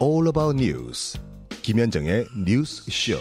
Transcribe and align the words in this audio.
All 0.00 0.28
About 0.28 0.56
News 0.56 1.18
김현정의 1.62 2.26
뉴스 2.46 2.84
쇼. 2.88 3.18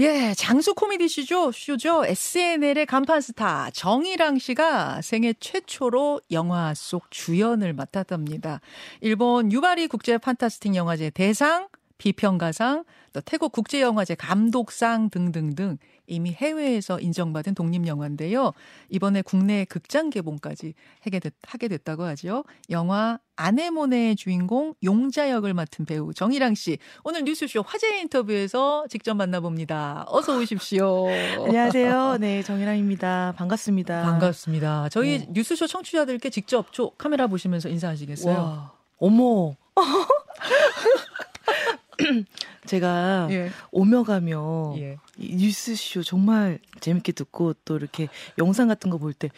예, 0.00 0.32
장수 0.34 0.74
코미디 0.74 1.08
쇼죠. 1.08 1.52
쇼죠. 1.52 2.04
SNL의 2.06 2.86
간판 2.86 3.20
스타 3.20 3.70
정일랑 3.70 4.38
씨가 4.38 5.02
생애 5.02 5.34
최초로 5.38 6.22
영화 6.30 6.72
속 6.74 7.10
주연을 7.10 7.74
맡았답니다. 7.74 8.60
일본 9.02 9.52
유바리 9.52 9.86
국제 9.88 10.16
판타스틱 10.18 10.74
영화제 10.74 11.10
대상, 11.10 11.68
비평가상, 11.98 12.84
또 13.12 13.20
태국 13.20 13.52
국제영화제 13.52 14.16
감독상 14.16 15.10
등등등 15.10 15.78
이미 16.06 16.32
해외에서 16.32 17.00
인정받은 17.00 17.54
독립영화인데요. 17.54 18.52
이번에 18.90 19.22
국내 19.22 19.64
극장 19.64 20.10
개봉까지 20.10 20.74
하게, 21.00 21.20
됐, 21.20 21.32
됐다고 21.58 22.04
하죠. 22.04 22.44
영화 22.70 23.18
아네모네의 23.36 24.16
주인공 24.16 24.74
용자 24.82 25.30
역을 25.30 25.54
맡은 25.54 25.84
배우 25.84 26.12
정일랑 26.12 26.54
씨. 26.54 26.78
오늘 27.04 27.24
뉴스쇼 27.24 27.62
화제 27.62 28.00
인터뷰에서 28.00 28.86
직접 28.88 29.14
만나봅니다. 29.14 30.04
어서 30.08 30.38
오십시오. 30.38 31.06
안녕하세요. 31.46 32.18
네, 32.20 32.42
정일랑입니다. 32.42 33.34
반갑습니다. 33.36 34.02
반갑습니다. 34.02 34.88
저희 34.90 35.20
네. 35.20 35.26
뉴스쇼 35.30 35.66
청취자들께 35.66 36.30
직접 36.30 36.72
저 36.72 36.90
카메라 36.98 37.26
보시면서 37.28 37.68
인사하시겠어요? 37.68 38.34
와, 38.34 38.72
어머. 38.98 39.54
제가 42.66 43.28
예. 43.30 43.50
오며 43.70 44.02
가며 44.04 44.74
예. 44.78 44.96
뉴스쇼 45.18 46.02
정말 46.02 46.58
재밌게 46.80 47.12
듣고 47.12 47.54
또 47.64 47.76
이렇게 47.76 48.08
영상 48.38 48.68
같은 48.68 48.90
거 48.90 48.98
볼 48.98 49.12
때 49.14 49.30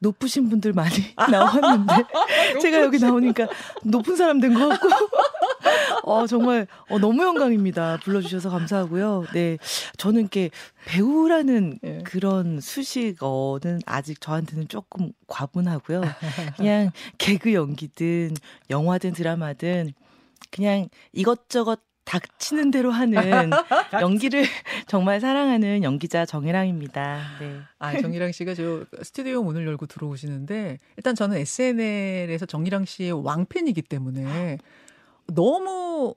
높으신 0.00 0.48
분들 0.48 0.72
많이 0.74 0.94
나왔는데 1.30 1.92
제가 2.60 2.80
여기 2.82 2.98
나오니까 2.98 3.48
높은 3.84 4.16
사람 4.16 4.40
된 4.40 4.54
것 4.54 4.68
같고 4.68 4.88
어 6.04 6.26
정말 6.26 6.66
어, 6.90 6.98
너무 6.98 7.22
영광입니다. 7.24 7.98
불러주셔서 8.02 8.50
감사하고요. 8.50 9.24
네, 9.32 9.56
저는 9.96 10.20
이렇게 10.20 10.50
배우라는 10.84 11.78
예. 11.82 11.98
그런 12.04 12.60
수식어는 12.60 13.80
아직 13.86 14.20
저한테는 14.20 14.68
조금 14.68 15.12
과분하고요. 15.26 16.02
그냥 16.58 16.90
개그 17.18 17.54
연기든 17.54 18.34
영화든 18.68 19.12
드라마든 19.14 19.94
그냥 20.50 20.88
이것저것 21.12 21.80
닥치는 22.04 22.70
대로 22.70 22.90
하는 22.90 23.14
연기를 24.00 24.44
정말 24.86 25.20
사랑하는 25.20 25.82
연기자 25.82 26.26
정혜랑입니다. 26.26 27.20
네. 27.40 27.60
아, 27.78 28.00
정희랑 28.00 28.32
씨가 28.32 28.54
저 28.54 28.84
스튜디오 29.02 29.42
문을 29.42 29.66
열고 29.66 29.86
들어오시는데 29.86 30.78
일단 30.96 31.14
저는 31.14 31.38
SNL에서 31.38 32.46
정희랑 32.46 32.84
씨의 32.84 33.12
왕팬이기 33.24 33.82
때문에 33.82 34.58
너무 35.26 36.14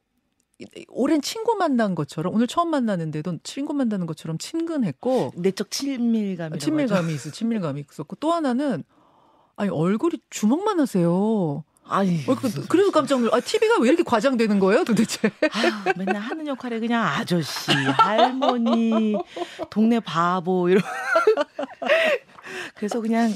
오랜 0.90 1.22
친구 1.22 1.56
만난 1.56 1.94
것처럼 1.96 2.34
오늘 2.34 2.48
처음 2.48 2.70
만나는데도 2.72 3.40
친구 3.44 3.74
만나는 3.74 4.08
것처럼 4.08 4.38
친근했고 4.38 5.34
내적 5.36 5.70
친밀감이 5.70 6.58
친밀감이 6.60 7.14
있어 7.14 7.32
친밀감이 7.32 7.84
있었고 7.90 8.16
또 8.16 8.32
하나는 8.34 8.84
아니 9.56 9.70
얼굴이 9.70 10.20
주먹만 10.30 10.80
하세요. 10.80 11.64
아니. 11.90 12.24
어, 12.28 12.36
그, 12.36 12.68
그래서 12.68 12.92
깜짝 12.92 13.20
놀라. 13.20 13.36
아, 13.36 13.40
TV가 13.40 13.80
왜 13.80 13.90
이렇게 13.90 14.04
과장되는 14.04 14.60
거예요, 14.60 14.84
도대체? 14.84 15.32
아 15.52 15.94
맨날 15.98 16.18
하는 16.18 16.48
역할에 16.48 16.80
그냥 16.80 17.04
아저씨, 17.06 17.72
할머니, 17.98 19.16
동네 19.70 20.00
바보, 20.00 20.70
이런. 20.70 20.84
그래서 22.76 23.02
그냥 23.02 23.34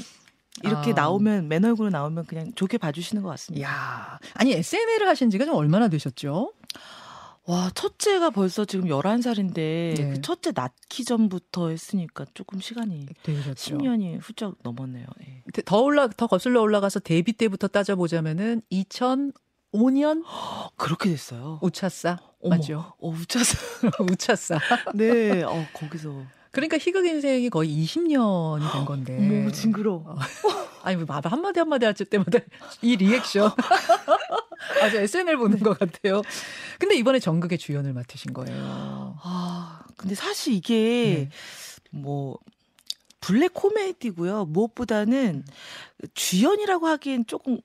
이렇게 0.62 0.92
아. 0.92 0.94
나오면, 0.94 1.48
맨 1.48 1.64
얼굴로 1.64 1.90
나오면 1.90 2.26
그냥 2.26 2.52
좋게 2.54 2.78
봐주시는 2.78 3.22
것 3.22 3.30
같습니다. 3.30 3.68
야 3.68 4.18
아니, 4.34 4.52
SNL을 4.52 5.08
하신 5.08 5.30
지가 5.30 5.44
좀 5.44 5.54
얼마나 5.54 5.88
되셨죠? 5.88 6.52
와, 7.44 7.70
첫째가 7.74 8.30
벌써 8.30 8.64
지금 8.64 8.86
11살인데 8.86 9.54
네. 9.54 10.10
그 10.14 10.20
첫째 10.20 10.52
낳기 10.54 11.04
전부터 11.04 11.70
했으니까 11.70 12.24
조금 12.34 12.60
시간이 12.60 13.06
되셨죠. 13.22 13.78
10년이 13.78 14.20
훌쩍 14.20 14.56
넘었네요. 14.62 15.06
네. 15.18 15.42
더 15.64 15.80
올라 15.80 16.06
더 16.08 16.28
거슬러 16.28 16.60
올라가서 16.60 17.00
데뷔 17.00 17.32
때부터 17.32 17.66
따져 17.66 17.96
보자면은 17.96 18.62
2005년 18.70 20.22
그렇게 20.76 21.10
됐어요. 21.10 21.58
우차싸 21.62 22.18
어머, 22.42 22.56
맞죠? 22.56 22.94
어, 23.00 23.08
우차싸. 23.08 23.58
웃찾사. 23.98 24.58
네. 24.94 25.42
어, 25.42 25.66
거기서 25.72 26.22
그러니까 26.52 26.76
희극 26.78 27.06
인생이 27.06 27.48
거의 27.50 27.70
20년이 27.70 28.72
된 28.72 28.84
건데. 28.84 29.16
너무 29.16 29.50
징그러. 29.50 29.92
워 29.94 30.18
아니 30.82 30.96
뭐 30.96 31.06
한마디 31.24 31.58
한마디 31.58 31.86
할 31.86 31.94
때마다 31.94 32.38
이 32.82 32.96
리액션. 32.96 33.50
아주 34.82 34.96
SNL 34.98 35.36
보는 35.38 35.58
것 35.60 35.78
같아요. 35.78 36.22
근데 36.82 36.96
이번에 36.96 37.20
정극의 37.20 37.58
주연을 37.58 37.92
맡으신 37.92 38.32
거예요. 38.32 39.16
아, 39.22 39.84
근데 39.96 40.16
사실 40.16 40.52
이게 40.52 41.28
네. 41.30 41.96
뭐 41.96 42.38
블랙 43.20 43.54
코미디고요. 43.54 44.46
무엇보다는 44.46 45.44
주연이라고 46.14 46.88
하기엔 46.88 47.26
조금 47.28 47.60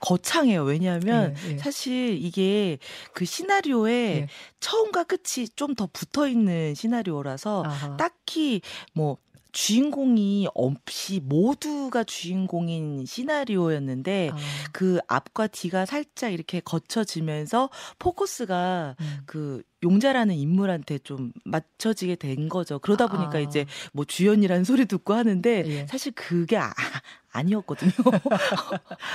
거창해요. 0.00 0.62
왜냐하면 0.64 1.34
예, 1.48 1.52
예. 1.52 1.58
사실 1.58 2.16
이게 2.18 2.78
그 3.12 3.26
시나리오에 3.26 3.92
예. 3.92 4.28
처음과 4.60 5.04
끝이 5.04 5.48
좀 5.54 5.74
더 5.74 5.86
붙어 5.92 6.26
있는 6.26 6.74
시나리오라서 6.74 7.64
아하. 7.66 7.98
딱히 7.98 8.62
뭐 8.94 9.18
주인공이 9.52 10.48
없이 10.54 11.20
모두가 11.22 12.04
주인공인 12.04 13.04
시나리오였는데 13.06 14.30
아. 14.32 14.36
그 14.72 14.98
앞과 15.06 15.48
뒤가 15.48 15.84
살짝 15.86 16.32
이렇게 16.32 16.60
거쳐지면서 16.60 17.70
포커스가 17.98 18.96
음. 18.98 19.18
그 19.26 19.62
용자라는 19.82 20.34
인물한테 20.34 20.98
좀 20.98 21.32
맞춰지게 21.44 22.16
된 22.16 22.48
거죠. 22.48 22.78
그러다 22.78 23.08
보니까 23.08 23.38
아. 23.38 23.40
이제 23.40 23.66
뭐 23.92 24.04
주연이라는 24.04 24.64
소리 24.64 24.86
듣고 24.86 25.12
하는데 25.12 25.64
예. 25.66 25.86
사실 25.86 26.12
그게 26.12 26.56
아, 26.56 26.72
아니었거든요. 27.32 27.92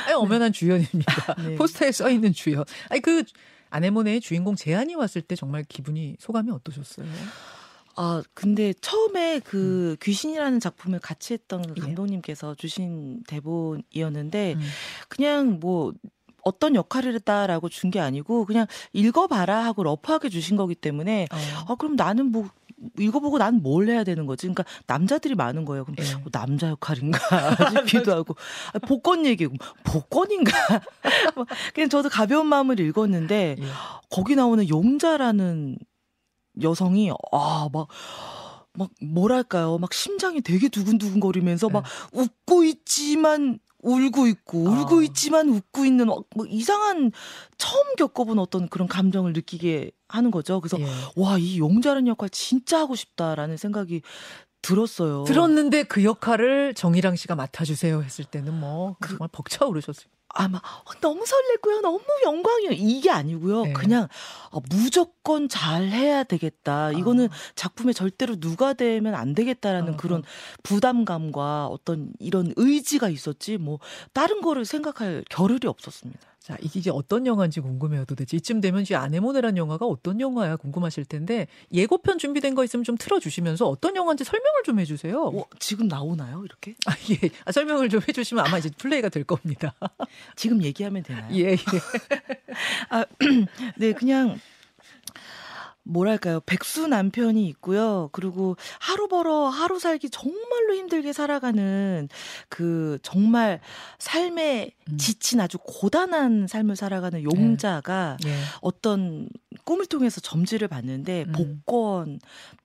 아니, 0.06 0.14
엄연한 0.14 0.54
주연입니다. 0.54 1.36
네. 1.44 1.56
포스터에 1.56 1.92
써 1.92 2.10
있는 2.10 2.34
주연. 2.34 2.64
아니 2.90 3.02
그 3.02 3.24
아네모네의 3.70 4.22
주인공 4.22 4.56
제안이 4.56 4.96
왔을 4.96 5.22
때 5.22 5.36
정말 5.36 5.64
기분이 5.68 6.16
소감이 6.20 6.52
어떠셨어요? 6.52 7.08
아, 7.98 8.22
근데 8.34 8.74
처음에 8.80 9.40
그 9.40 9.92
음. 9.92 9.98
귀신이라는 10.02 10.60
작품을 10.60 11.00
같이 11.00 11.34
했던 11.34 11.62
그 11.74 11.82
감독님께서 11.82 12.56
주신 12.56 13.24
대본이었는데 13.28 14.54
음. 14.54 14.62
그냥 15.10 15.60
뭐 15.60 15.94
어떤 16.44 16.76
역할을 16.76 17.14
했다라고 17.16 17.68
준 17.70 17.92
게 17.92 18.00
아니고 18.00 18.46
그냥 18.46 18.68
읽어봐라 18.94 19.66
하고 19.66 19.84
러프하게 19.84 20.30
주신 20.30 20.56
거기 20.58 20.76
때문에 20.76 21.28
어. 21.32 21.38
아 21.68 21.76
그럼 21.76 21.96
나는 21.96 22.32
뭐 22.32 22.50
읽어보고 23.00 23.38
난 23.40 23.56
뭘 23.64 23.90
해야 23.90 24.04
되는 24.04 24.26
거지? 24.28 24.44
그러니까 24.48 24.64
남자들이 24.86 25.34
많은 25.36 25.66
거예요. 25.66 25.84
그럼 25.84 25.96
예. 26.00 26.14
뭐 26.22 26.26
남자 26.32 26.70
역할인가 26.70 27.20
싶기도 27.88 28.14
하고 28.14 28.36
아, 28.74 28.80
복권 28.80 29.26
얘기고 29.26 29.56
복권인가? 29.84 30.52
뭐 31.36 31.46
그냥 31.74 31.90
저도 31.90 32.08
가벼운 32.10 32.46
마음을 32.48 32.80
읽었는데 32.80 33.56
예. 33.60 33.64
거기 34.12 34.36
나오는 34.36 34.70
용자라는 34.70 35.80
여성이 36.62 37.12
아 37.32 37.70
막 37.72 37.88
막 38.78 38.92
뭐랄까요 39.02 39.78
막 39.80 39.92
심장이 39.94 40.42
되게 40.42 40.70
두근두근거리면서 40.70 41.68
네. 41.68 41.74
막 41.74 41.84
웃고 42.14 42.64
있지만 42.64 43.60
울고 43.82 44.28
있고 44.28 44.60
울고 44.60 45.00
아. 45.00 45.04
있지만 45.04 45.50
웃고 45.50 45.86
있는 45.86 46.06
뭐 46.06 46.46
이상한 46.48 47.12
처음 47.58 47.96
겪어본 47.96 48.40
어떤 48.40 48.70
그런 48.70 48.88
감정을 48.88 49.34
느끼게 49.34 49.92
하는 50.08 50.32
거죠. 50.32 50.62
그래서 50.62 50.80
예. 50.80 50.86
와이 51.16 51.60
용자라는 51.60 52.08
역할 52.08 52.30
진짜 52.30 52.80
하고 52.80 52.96
싶다라는 52.96 53.58
생각이 53.58 54.02
들었어요. 54.62 55.24
들었는데 55.24 55.84
그 55.84 56.04
역할을 56.04 56.74
정희랑 56.74 57.16
씨가 57.16 57.36
맡아주세요 57.36 58.04
했을 58.04 58.26
때는 58.26 58.60
뭐 58.60 58.96
그, 59.00 59.10
정말 59.10 59.30
벅차오르셨어요. 59.32 60.08
아마 60.38 60.60
어, 60.60 60.92
너무 61.02 61.26
설레고요. 61.26 61.82
너무 61.82 62.04
영광이요. 62.24 62.72
이게 62.72 63.10
아니고요. 63.10 63.64
네. 63.64 63.74
그냥 63.74 64.08
어, 64.52 64.60
무조건 64.70 65.50
잘 65.50 65.88
해야 65.88 66.24
되겠다. 66.24 66.92
이거는 66.92 67.26
어. 67.26 67.30
작품에 67.56 67.92
절대로 67.92 68.36
누가 68.40 68.74
되면 68.74 69.16
안 69.16 69.34
되겠다라는 69.34 69.96
어. 69.96 69.98
그런 69.98 70.24
부담감과 70.64 71.68
어떤 71.68 72.12
이런 72.20 72.54
의지가 72.56 73.10
있었지 73.10 73.58
뭐 73.58 73.80
다른 74.14 74.42
거를 74.42 74.66
생각할 74.66 75.24
겨를이 75.30 75.66
없었습니다. 75.66 76.20
자, 76.48 76.56
이게 76.62 76.80
이제 76.80 76.90
어떤 76.90 77.28
영화인지 77.28 77.60
궁금해요, 77.60 78.06
도대체. 78.06 78.38
이쯤 78.38 78.62
되면 78.62 78.82
이제 78.82 78.96
아네모네란 78.96 79.58
영화가 79.58 79.86
어떤 79.86 80.22
영화야 80.22 80.56
궁금하실 80.56 81.04
텐데, 81.04 81.46
예고편 81.74 82.20
준비된 82.20 82.56
거 82.56 82.64
있으면 82.64 82.86
좀 82.86 82.96
틀어주시면서 82.98 83.68
어떤 83.68 83.98
영화인지 83.98 84.24
설명을 84.24 84.64
좀 84.64 84.80
해주세요. 84.80 85.26
어, 85.26 85.46
지금 85.60 85.90
나오나요, 85.90 86.46
이렇게? 86.46 86.76
아, 86.86 86.94
예. 87.12 87.30
아, 87.44 87.52
설명을 87.52 87.90
좀 87.90 88.00
해주시면 88.08 88.46
아마 88.46 88.60
이제 88.60 88.70
플레이가 88.78 89.10
될 89.10 89.26
겁니다. 89.26 89.74
지금 90.38 90.64
얘기하면 90.64 91.04
되나요? 91.04 91.28
예, 91.36 91.52
예. 91.52 91.58
아, 92.92 93.04
네, 93.76 93.92
그냥, 93.92 94.40
뭐랄까요 95.88 96.42
백수 96.46 96.88
남편이 96.88 97.48
있고요. 97.50 98.10
그리고 98.12 98.56
하루 98.80 99.08
벌어 99.08 99.48
하루 99.48 99.80
살기 99.80 100.10
정말로 100.10 100.76
힘들게 100.76 101.14
살아가는 101.14 102.10
그 102.50 103.00
정말 103.02 103.60
삶에 104.00 104.72
음. 104.92 104.98
지친 104.98 105.40
아주 105.40 105.58
고단한 105.58 106.48
삶을 106.48 106.76
살아가는 106.76 107.24
용자가 107.24 108.18
네. 108.24 108.30
네. 108.30 108.38
어떤 108.62 109.30
꿈을 109.64 109.86
통해서 109.86 110.22
점지를 110.22 110.68
받는데 110.68 111.26
음. 111.28 111.32
복권 111.66 112.20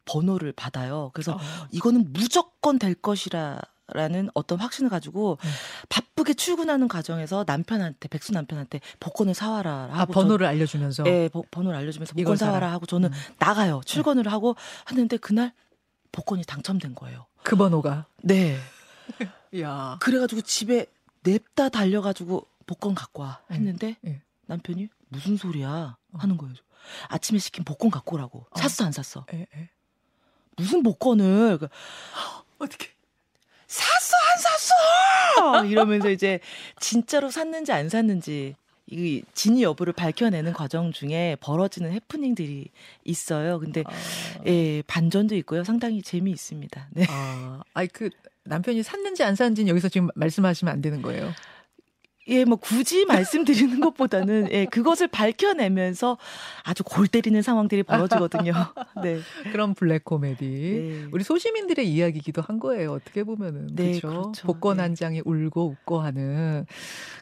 번호를 0.05 0.53
받아요. 0.53 1.11
그래서 1.15 1.35
어. 1.35 1.39
이거는 1.71 2.13
무조건 2.13 2.79
될 2.79 2.95
것이라 2.95 3.61
라는 3.95 4.31
어떤 4.35 4.59
확신을 4.59 4.91
가지고 4.91 5.39
네. 5.43 5.49
바쁘게 5.89 6.35
출근하는 6.35 6.89
과정에서 6.89 7.45
남편한테 7.47 8.09
백수 8.09 8.33
남편한테 8.33 8.81
복권을 9.01 9.35
사와라 9.35 9.89
하고 9.93 10.13
아, 10.13 10.15
번호를 10.15 10.47
전, 10.47 10.55
알려주면서 10.55 11.03
네 11.05 11.29
번호를 11.51 11.79
알려주면서 11.79 12.15
복권 12.15 12.37
사와라 12.37 12.71
하고 12.73 12.87
저는 12.87 13.13
음. 13.13 13.19
나가요 13.39 13.81
출근을 13.85 14.25
네. 14.25 14.31
하고 14.31 14.57
하는데 14.85 15.17
그날 15.17 15.53
복권이 16.13 16.45
당첨된 16.45 16.95
거예요 16.95 17.27
그 17.43 17.57
번호가 17.57 18.07
네 18.23 18.59
야. 19.61 19.99
그래가지고 20.01 20.43
집에 20.43 20.87
냅다 21.23 21.69
달려가지고 21.69 22.47
복권 22.67 22.95
갖고 22.95 23.23
와 23.23 23.41
네. 23.49 23.57
했는데 23.57 23.97
네. 24.01 24.23
남편이 24.47 24.89
무슨 25.09 25.37
소리야 25.37 25.97
어. 26.13 26.19
하는 26.19 26.37
거예요 26.37 26.55
아침에 27.09 27.39
시킨 27.39 27.65
복권 27.65 27.91
갖고 27.91 28.17
오라고 28.17 28.47
어. 28.51 28.59
샀어 28.59 28.85
안 28.85 28.93
샀어 28.93 29.25
에, 29.33 29.47
에. 29.55 29.69
무슨 30.57 30.83
복권을 30.83 31.59
어떻게 32.59 32.93
샀어 33.73 34.17
안 34.31 34.39
샀어 34.39 35.65
이러면서 35.67 36.11
이제 36.11 36.41
진짜로 36.79 37.31
샀는지 37.31 37.73
안 37.73 37.89
샀는지 37.89 38.55
이 38.87 39.23
진위 39.33 39.63
여부를 39.63 39.95
밝혀내는 39.95 40.53
과정 40.53 40.93
중에 40.93 41.37
벌어지는 41.41 41.93
해프닝들이 41.93 42.69
있어요. 43.05 43.59
근데 43.59 43.83
아... 43.87 43.93
예, 44.47 44.83
반전도 44.87 45.35
있고요. 45.37 45.65
상당히 45.65 46.03
재미있습니다. 46.03 46.89
네. 46.91 47.07
아, 47.09 47.63
아니 47.73 47.89
그 47.89 48.11
남편이 48.45 48.83
샀는지 48.83 49.23
안 49.23 49.35
샀는지는 49.35 49.71
여기서 49.71 49.89
지금 49.89 50.09
말씀하시면 50.15 50.73
안 50.73 50.83
되는 50.83 51.01
거예요. 51.01 51.33
예, 52.29 52.45
뭐 52.45 52.57
굳이 52.57 53.05
말씀드리는 53.05 53.81
것보다는 53.81 54.49
예, 54.53 54.65
그것을 54.67 55.09
밝혀내면서 55.09 56.19
아주 56.63 56.85
골 56.85 57.09
때리는 57.09 57.43
상황들이 57.43 57.83
벌어지거든요. 57.83 58.53
네. 59.03 59.19
그런 59.51 59.75
블랙 59.75 60.05
코미디. 60.05 60.45
네. 60.45 61.09
우리 61.13 61.25
소시민들의 61.25 61.89
이야기기도 61.89 62.43
한 62.43 62.61
거예요. 62.61 62.93
어떻게 62.93 63.25
보면은. 63.25 63.69
네, 63.75 63.99
그렇죠. 63.99 64.09
그렇죠. 64.09 64.47
복권 64.47 64.77
네. 64.77 64.83
한 64.85 64.95
장에 64.95 65.21
울고 65.25 65.67
웃고 65.67 66.01
하는. 66.01 66.67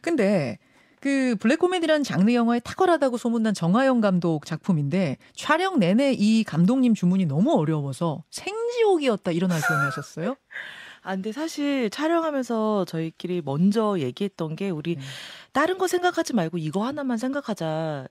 근데 0.03 0.59
그 1.01 1.35
블랙 1.41 1.59
코미디라는 1.59 2.05
장르 2.05 2.33
영화에 2.33 2.61
탁월하다고 2.61 3.17
소문난 3.17 3.55
정하영 3.55 4.03
감독 4.03 4.45
작품인데 4.45 5.17
촬영 5.35 5.79
내내 5.79 6.13
이 6.13 6.45
감독님 6.45 6.95
주문이 6.95 7.25
너무 7.25 7.55
어려워서 7.55 8.23
생지옥이었다 8.31 9.31
이런 9.33 9.49
말씀을 9.49 9.81
하셨어요. 9.87 10.37
아, 11.03 11.15
근데 11.15 11.33
사실 11.33 11.91
촬영하면서 11.91 12.85
저희끼리 12.87 13.43
먼저 13.45 13.99
얘기했던 13.99 14.57
게 14.57 14.71
우리 14.71 14.97
네. 14.97 15.03
다른 15.53 15.79
거 15.79 15.87
생각하지 15.87 16.35
말고 16.35 16.59
이거 16.59 16.85
하나만 16.85 17.19
생각하자. 17.19 18.09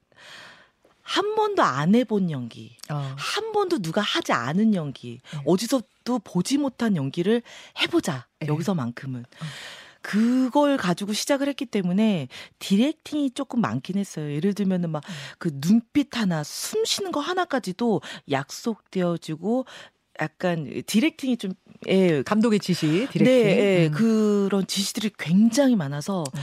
한 1.01 1.35
번도 1.35 1.63
안 1.63 1.95
해본 1.95 2.29
연기, 2.29 2.77
어. 2.91 3.15
한 3.17 3.51
번도 3.51 3.79
누가 3.79 3.99
하지 3.99 4.31
않은 4.31 4.75
연기, 4.75 5.19
네. 5.33 5.39
어디서도 5.43 6.19
보지 6.23 6.59
못한 6.59 6.95
연기를 6.95 7.41
해보자. 7.81 8.27
네. 8.39 8.47
여기서만큼은. 8.47 9.21
어. 9.21 9.45
그걸 10.01 10.77
가지고 10.77 11.13
시작을 11.13 11.47
했기 11.47 11.65
때문에 11.65 12.29
디렉팅이 12.59 13.31
조금 13.31 13.59
많긴 13.59 13.97
했어요. 13.97 14.31
예를 14.33 14.53
들면은 14.53 14.91
막그 14.91 15.49
음. 15.49 15.61
눈빛 15.61 16.15
하나, 16.15 16.43
숨 16.43 16.85
쉬는 16.85 17.11
거 17.11 17.19
하나까지도 17.19 18.01
약속되어지고 18.31 19.65
약간 20.21 20.83
디렉팅이 20.85 21.37
좀 21.37 21.53
예, 21.87 22.21
감독의 22.23 22.59
지시, 22.59 23.07
디렉팅. 23.11 23.23
네, 23.23 23.83
예, 23.83 23.87
음. 23.87 23.91
그런 23.91 24.67
지시들이 24.67 25.11
굉장히 25.17 25.75
많아서 25.75 26.23
음. 26.35 26.39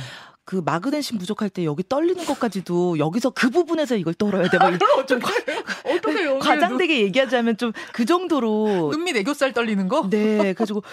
그 0.46 0.62
마그네슘 0.64 1.18
부족할 1.18 1.50
때 1.50 1.64
여기 1.64 1.82
떨리는 1.86 2.24
것까지도 2.24 3.00
여기서 3.00 3.30
그 3.30 3.50
부분에서 3.50 3.96
이걸 3.96 4.14
떨어야 4.14 4.48
돼. 4.48 4.58
막좀 4.58 5.20
어떻게 5.84 6.38
과장되게 6.38 7.00
얘기하자면 7.00 7.56
좀 7.56 7.72
그 7.92 8.04
정도로 8.04 8.90
눈밑 8.92 9.16
애교살 9.16 9.52
떨리는 9.52 9.88
거? 9.88 10.08
네, 10.08 10.36
그래가지고 10.38 10.84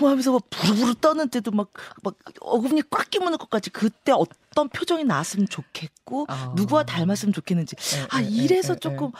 하면서 0.00 0.32
막 0.32 0.42
부르부르 0.48 0.94
떠는 1.00 1.28
때도 1.28 1.50
막 1.50 1.68
막 2.02 2.14
어금니 2.40 2.82
꽉 2.90 3.10
끼무는 3.10 3.38
것까지 3.38 3.70
그때 3.70 4.12
어떤 4.12 4.68
표정이 4.68 5.04
나왔으면 5.04 5.48
좋겠고 5.48 6.26
아. 6.28 6.52
누구와 6.56 6.84
닮았으면 6.84 7.32
좋겠는지 7.32 7.76
에, 7.76 8.06
아 8.10 8.20
이래서 8.20 8.72
에, 8.72 8.76
에, 8.76 8.78
조금 8.78 9.10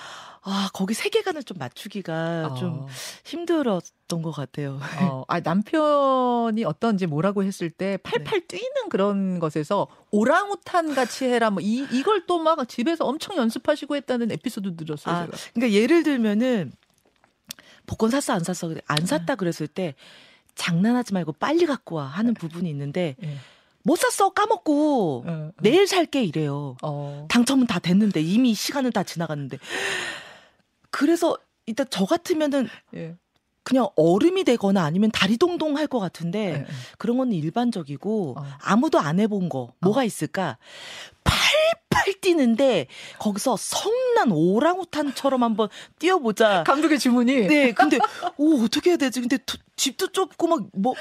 아, 0.42 0.70
거기 0.72 0.94
세계관을 0.94 1.42
좀 1.42 1.58
맞추기가 1.58 2.50
어. 2.52 2.54
좀 2.54 2.86
힘들었던 3.24 4.22
것 4.22 4.30
같아요. 4.30 4.80
어, 5.00 5.24
아, 5.28 5.40
남편이 5.40 6.64
어떤지 6.64 7.06
뭐라고 7.06 7.44
했을 7.44 7.70
때 7.70 7.98
팔팔 8.02 8.40
네. 8.40 8.46
뛰는 8.46 8.88
그런 8.90 9.38
것에서 9.40 9.86
오랑우탄 10.10 10.94
같이 10.94 11.24
해라 11.26 11.50
뭐 11.50 11.60
이, 11.62 11.86
이걸 11.92 12.26
또 12.26 12.38
막 12.38 12.66
집에서 12.68 13.04
엄청 13.04 13.36
연습하시고 13.36 13.96
했다는 13.96 14.30
에피소드 14.32 14.76
들었어요. 14.76 15.14
아, 15.14 15.24
제가. 15.26 15.36
그러니까 15.54 15.76
예를 15.78 16.02
들면은 16.04 16.72
복권 17.86 18.10
샀어 18.10 18.32
안 18.32 18.44
샀어 18.44 18.74
안 18.86 19.06
샀다 19.06 19.34
네. 19.34 19.34
그랬을 19.36 19.66
때 19.66 19.94
장난하지 20.54 21.14
말고 21.14 21.32
빨리 21.32 21.66
갖고 21.66 21.96
와 21.96 22.04
하는 22.06 22.34
네. 22.34 22.40
부분이 22.40 22.68
있는데 22.70 23.16
네. 23.18 23.36
못 23.82 23.96
샀어 23.96 24.30
까먹고 24.30 25.24
어, 25.26 25.30
어. 25.30 25.50
내일 25.60 25.86
살게 25.86 26.22
이래요. 26.24 26.76
어. 26.82 27.26
당첨은 27.30 27.66
다 27.66 27.78
됐는데 27.78 28.20
이미 28.20 28.54
시간은 28.54 28.92
다 28.92 29.02
지나갔는데 29.02 29.58
그래서 30.90 31.36
일단 31.66 31.86
저 31.90 32.04
같으면은 32.06 32.68
예. 32.94 33.16
그냥 33.62 33.88
얼음이 33.96 34.44
되거나 34.44 34.82
아니면 34.84 35.10
다리 35.10 35.36
동동 35.36 35.76
할 35.76 35.86
것 35.88 35.98
같은데 35.98 36.60
네. 36.60 36.66
그런 36.96 37.18
건 37.18 37.32
일반적이고 37.32 38.36
어. 38.38 38.44
아무도 38.62 38.98
안 38.98 39.20
해본 39.20 39.48
거 39.50 39.74
뭐가 39.80 40.00
어. 40.00 40.04
있을까? 40.04 40.56
팔팔 41.24 42.20
뛰는데 42.22 42.86
거기서 43.18 43.56
성난 43.58 44.32
오랑우탄처럼 44.32 45.42
한번 45.42 45.68
뛰어보자. 45.98 46.64
감독의 46.64 46.98
주문이. 46.98 47.46
네, 47.48 47.72
근데 47.72 47.98
오 48.38 48.62
어떻게 48.64 48.90
해야 48.90 48.96
되지? 48.96 49.20
근데 49.20 49.38
집도 49.76 50.08
좁고 50.08 50.46
막 50.46 50.60
뭐 50.72 50.94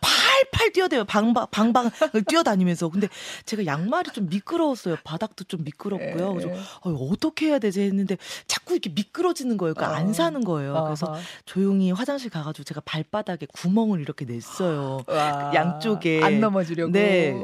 팔팔 0.00 0.72
뛰어대요. 0.72 1.04
방방, 1.04 1.46
방방을 1.50 1.90
뛰어다니면서. 2.28 2.88
근데 2.88 3.08
제가 3.44 3.66
양말이 3.66 4.10
좀 4.12 4.28
미끄러웠어요. 4.28 4.96
바닥도 5.04 5.44
좀 5.44 5.64
미끄럽고요. 5.64 6.34
그래서 6.34 6.48
어, 6.82 6.90
어떻게 6.90 7.46
해야 7.46 7.58
되지 7.58 7.82
했는데 7.82 8.16
자꾸 8.46 8.74
이렇게 8.74 8.90
미끄러지는 8.90 9.56
거예요. 9.56 9.74
그러니까 9.74 9.96
안 9.96 10.10
어. 10.10 10.12
사는 10.12 10.42
거예요. 10.44 10.84
그래서 10.84 11.14
조용히 11.44 11.90
화장실 11.92 12.30
가가지고 12.30 12.64
제가 12.64 12.80
발바닥에 12.84 13.46
구멍을 13.52 14.00
이렇게 14.00 14.24
냈어요. 14.24 15.00
와, 15.06 15.52
양쪽에. 15.54 16.22
안 16.22 16.40
넘어지려고. 16.40 16.92
네. 16.92 17.34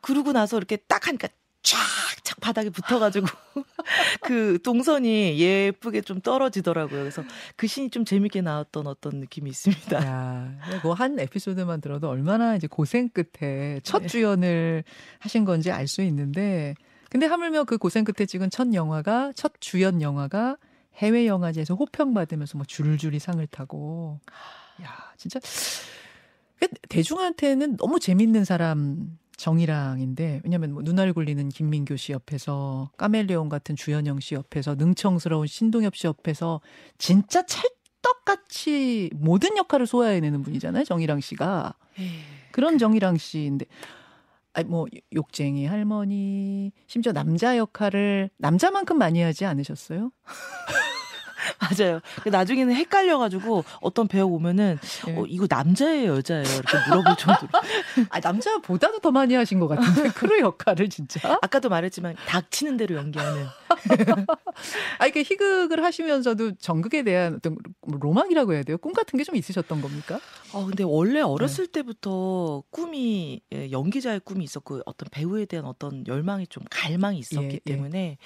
그러고 0.00 0.32
나서 0.32 0.56
이렇게 0.56 0.76
딱 0.76 1.06
하니까 1.08 1.28
쫙착 1.64 2.40
바닥에 2.40 2.70
붙어가지고 2.70 3.26
그 4.22 4.58
동선이 4.62 5.38
예쁘게 5.38 6.02
좀 6.02 6.20
떨어지더라고요. 6.20 7.00
그래서 7.00 7.24
그 7.56 7.66
신이 7.66 7.90
좀 7.90 8.04
재밌게 8.04 8.42
나왔던 8.42 8.86
어떤 8.86 9.18
느낌이 9.20 9.50
있습니다. 9.50 10.06
야, 10.06 10.52
뭐한 10.82 11.18
에피소드만 11.18 11.80
들어도 11.80 12.08
얼마나 12.10 12.54
이제 12.54 12.66
고생 12.66 13.08
끝에 13.08 13.80
첫 13.82 14.02
네. 14.02 14.06
주연을 14.06 14.84
하신 15.20 15.44
건지 15.44 15.72
알 15.72 15.88
수 15.88 16.02
있는데, 16.02 16.74
근데 17.10 17.26
하물며 17.26 17.64
그 17.64 17.78
고생 17.78 18.04
끝에 18.04 18.26
찍은 18.26 18.50
첫 18.50 18.72
영화가 18.74 19.32
첫 19.34 19.52
주연 19.60 20.02
영화가 20.02 20.56
해외 20.96 21.26
영화제에서 21.26 21.74
호평 21.74 22.14
받으면서 22.14 22.58
뭐 22.58 22.64
줄줄이 22.66 23.18
상을 23.18 23.44
타고, 23.46 24.20
야 24.82 24.88
진짜 25.16 25.40
대중한테는 26.88 27.76
너무 27.76 28.00
재밌는 28.00 28.44
사람 28.44 29.18
정이랑인데 29.36 30.40
왜냐면 30.44 30.72
뭐 30.72 30.82
눈알 30.82 31.12
굴리는 31.12 31.48
김민교 31.48 31.96
씨 31.96 32.12
옆에서 32.12 32.90
까멜레온 32.96 33.48
같은 33.48 33.76
주현영 33.76 34.20
씨 34.20 34.34
옆에서 34.34 34.74
능청스러운 34.76 35.46
신동엽 35.46 35.96
씨 35.96 36.06
옆에서 36.06 36.60
진짜 36.98 37.44
찰떡같이 37.46 39.10
모든 39.14 39.56
역할을 39.56 39.86
소화해내는 39.86 40.42
분이잖아요 40.42 40.84
정이랑 40.84 41.20
씨가. 41.20 41.74
그런 42.52 42.78
정이랑 42.78 43.18
씨인데. 43.18 43.66
아니 44.52 44.68
뭐 44.68 44.86
욕쟁이 45.12 45.66
할머니 45.66 46.72
심지어 46.86 47.12
남자 47.12 47.58
역할을 47.58 48.30
남자만큼 48.36 48.96
많이 48.96 49.20
하지 49.20 49.44
않으셨어요? 49.44 50.12
맞아요. 51.60 52.00
나중에는 52.24 52.74
헷갈려가지고 52.74 53.64
어떤 53.80 54.08
배우 54.08 54.26
오면은 54.28 54.78
네. 55.06 55.16
어, 55.18 55.24
이거 55.26 55.46
남자예요, 55.48 56.16
여자예요 56.16 56.44
이렇게 56.44 56.78
물어볼 56.88 57.16
정도로. 57.16 57.48
아 58.10 58.20
남자보다도 58.20 59.00
더 59.00 59.10
많이 59.10 59.34
하신 59.34 59.60
것 59.60 59.68
같은데 59.68 60.10
크루 60.14 60.40
역할을 60.40 60.88
진짜. 60.88 61.38
아까도 61.42 61.68
말했지만 61.68 62.14
닥치는 62.26 62.76
대로 62.76 62.96
연기하는. 62.96 63.46
아, 64.98 65.06
이게 65.06 65.22
희극을 65.22 65.82
하시면서도 65.84 66.56
정극에 66.56 67.02
대한 67.02 67.34
어떤 67.36 67.56
로망이라고 67.82 68.54
해야 68.54 68.62
돼요? 68.62 68.78
꿈 68.78 68.92
같은 68.92 69.18
게 69.18 69.24
좀 69.24 69.36
있으셨던 69.36 69.80
겁니까? 69.80 70.20
어, 70.52 70.66
근데 70.66 70.84
원래 70.84 71.22
어렸을 71.22 71.66
네. 71.68 71.72
때부터 71.80 72.62
꿈이 72.70 73.40
예, 73.54 73.70
연기자의 73.70 74.20
꿈이 74.20 74.44
있었고 74.44 74.82
어떤 74.84 75.08
배우에 75.10 75.46
대한 75.46 75.64
어떤 75.64 76.06
열망이 76.06 76.46
좀 76.46 76.62
갈망이 76.70 77.18
있었기 77.20 77.46
예, 77.46 77.52
예. 77.54 77.58
때문에 77.60 77.98
예. 77.98 78.18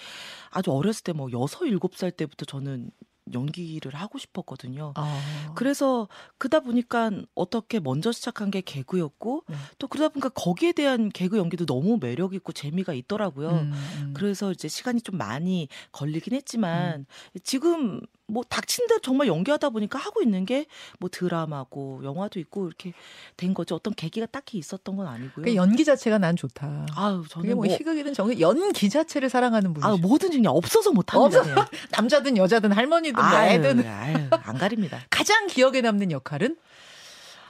아주 0.50 0.72
어렸을 0.72 1.04
때 1.04 1.12
뭐 1.12 1.28
여섯 1.32 1.64
일곱 1.66 1.94
살 1.96 2.10
때부터 2.10 2.44
저는 2.46 2.90
연기를 3.34 3.94
하고 3.94 4.18
싶었거든요. 4.18 4.92
아. 4.96 5.52
그래서 5.54 6.08
그다 6.38 6.60
보니까 6.60 7.10
어떻게 7.34 7.80
먼저 7.80 8.12
시작한 8.12 8.50
게 8.50 8.60
개그였고 8.60 9.44
네. 9.48 9.56
또 9.78 9.88
그러다 9.88 10.12
보니까 10.12 10.28
거기에 10.30 10.72
대한 10.72 11.08
개그 11.08 11.38
연기도 11.38 11.66
너무 11.66 11.98
매력 12.00 12.34
있고 12.34 12.52
재미가 12.52 12.92
있더라고요. 12.94 13.50
음, 13.50 13.72
음. 13.72 14.14
그래서 14.14 14.52
이제 14.52 14.68
시간이 14.68 15.02
좀 15.02 15.16
많이 15.16 15.68
걸리긴 15.92 16.34
했지만 16.34 17.00
음. 17.00 17.40
지금 17.42 18.00
뭐 18.30 18.44
닥친 18.48 18.86
데 18.86 18.96
정말 19.02 19.26
연기하다 19.26 19.70
보니까 19.70 19.98
하고 19.98 20.22
있는 20.22 20.44
게 20.44 20.66
뭐 20.98 21.08
드라마고 21.10 22.00
영화도 22.04 22.38
있고 22.40 22.66
이렇게 22.66 22.92
된 23.36 23.54
거죠. 23.54 23.74
어떤 23.74 23.94
계기가 23.94 24.26
딱히 24.26 24.58
있었던 24.58 24.96
건 24.96 25.06
아니고요. 25.06 25.44
그 25.44 25.54
연기 25.54 25.84
자체가 25.84 26.18
난 26.18 26.36
좋다. 26.36 26.86
아유, 26.94 27.24
저는 27.28 27.54
뭐, 27.56 27.64
뭐 27.64 27.74
희극이든 27.74 28.14
정극 28.14 28.40
연기 28.40 28.90
자체를 28.90 29.28
사랑하는 29.30 29.72
분이죠. 29.74 29.86
아, 29.88 29.96
뭐든지 29.96 30.38
그냥 30.38 30.54
없어서 30.54 30.92
못 30.92 31.14
합니다. 31.14 31.40
없어. 31.40 31.66
남자든 31.90 32.36
여자든 32.36 32.72
할머니든 32.72 33.14
뭐 33.22 33.40
애든 33.42 33.86
아유, 33.86 34.28
안 34.30 34.58
가립니다. 34.58 34.98
가장 35.10 35.46
기억에 35.46 35.80
남는 35.80 36.10
역할은 36.10 36.56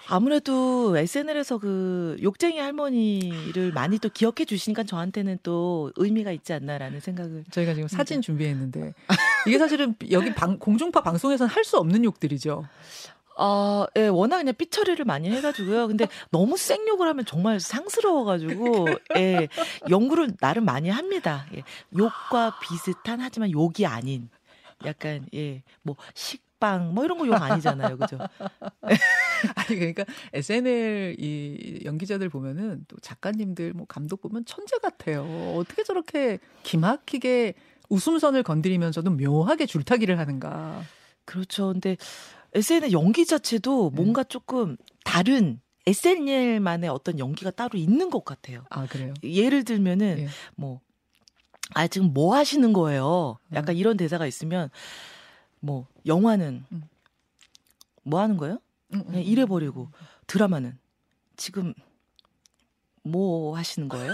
아무래도 0.08 0.96
SNL에서 0.96 1.58
그 1.58 2.16
욕쟁이 2.22 2.58
할머니를 2.58 3.72
많이 3.72 3.98
또 3.98 4.08
기억해 4.08 4.44
주시니까 4.46 4.84
저한테는 4.84 5.38
또 5.42 5.92
의미가 5.96 6.32
있지 6.32 6.52
않나라는 6.52 7.00
생각을 7.00 7.44
저희가 7.50 7.74
지금 7.74 7.88
사진 7.88 8.22
준비했는데 8.22 8.94
이게 9.46 9.58
사실은 9.58 9.94
여기 10.10 10.32
방, 10.34 10.58
공중파 10.58 11.02
방송에서는 11.02 11.48
할 11.52 11.64
수 11.68 11.76
없는 11.76 12.02
욕들이죠. 12.04 12.64
어, 13.36 13.84
예, 13.96 14.06
워낙 14.08 14.38
그냥 14.38 14.54
삐처리를 14.56 15.04
많이 15.04 15.30
해가지고요. 15.30 15.86
근데 15.88 16.08
너무 16.30 16.56
생욕을 16.56 17.06
하면 17.08 17.24
정말 17.26 17.60
상스러워가지고, 17.60 18.86
예, 19.18 19.48
연구를 19.90 20.36
나름 20.40 20.64
많이 20.64 20.88
합니다. 20.88 21.44
예, 21.54 21.62
욕과 21.96 22.58
비슷한 22.60 23.20
하지만 23.20 23.50
욕이 23.52 23.84
아닌, 23.86 24.30
약간, 24.86 25.26
예, 25.34 25.62
뭐, 25.82 25.94
식, 26.14 26.42
먹방 26.58 26.94
뭐 26.94 27.04
이런 27.04 27.18
거 27.18 27.26
욕 27.26 27.34
아니잖아요. 27.34 27.96
그죠? 27.96 28.18
아니 29.54 29.78
그러니까 29.78 30.04
SNL 30.32 31.16
이 31.18 31.80
연기자들 31.84 32.28
보면은 32.28 32.84
또 32.88 32.96
작가님들 33.00 33.72
뭐 33.72 33.86
감독 33.86 34.20
보면 34.20 34.44
천재 34.44 34.78
같아요. 34.78 35.24
어떻게 35.56 35.84
저렇게 35.84 36.38
기막히게 36.64 37.54
웃음선을 37.88 38.42
건드리면서도 38.42 39.10
묘하게 39.12 39.66
줄타기를 39.66 40.18
하는가. 40.18 40.82
그렇죠. 41.24 41.72
근데 41.72 41.96
SNL 42.54 42.92
연기 42.92 43.24
자체도 43.26 43.90
네. 43.94 43.96
뭔가 44.02 44.24
조금 44.24 44.76
다른 45.04 45.60
SNL만의 45.86 46.90
어떤 46.90 47.18
연기가 47.18 47.50
따로 47.50 47.78
있는 47.78 48.10
것 48.10 48.24
같아요. 48.24 48.64
아, 48.70 48.86
그래요? 48.86 49.14
예를 49.22 49.64
들면은 49.64 50.16
네. 50.16 50.28
뭐 50.56 50.80
아, 51.74 51.86
지금 51.86 52.12
뭐 52.12 52.34
하시는 52.34 52.72
거예요? 52.72 53.38
약간 53.54 53.74
음. 53.74 53.78
이런 53.78 53.96
대사가 53.96 54.26
있으면 54.26 54.70
뭐 55.60 55.86
영화는 56.06 56.64
음. 56.72 56.82
뭐 58.02 58.20
하는 58.20 58.36
거예요? 58.36 58.58
음, 58.94 59.04
그냥 59.04 59.22
이래 59.22 59.44
버리고 59.44 59.88
드라마는 60.26 60.78
지금 61.36 61.74
뭐 63.02 63.56
하시는 63.56 63.88
거예요? 63.88 64.12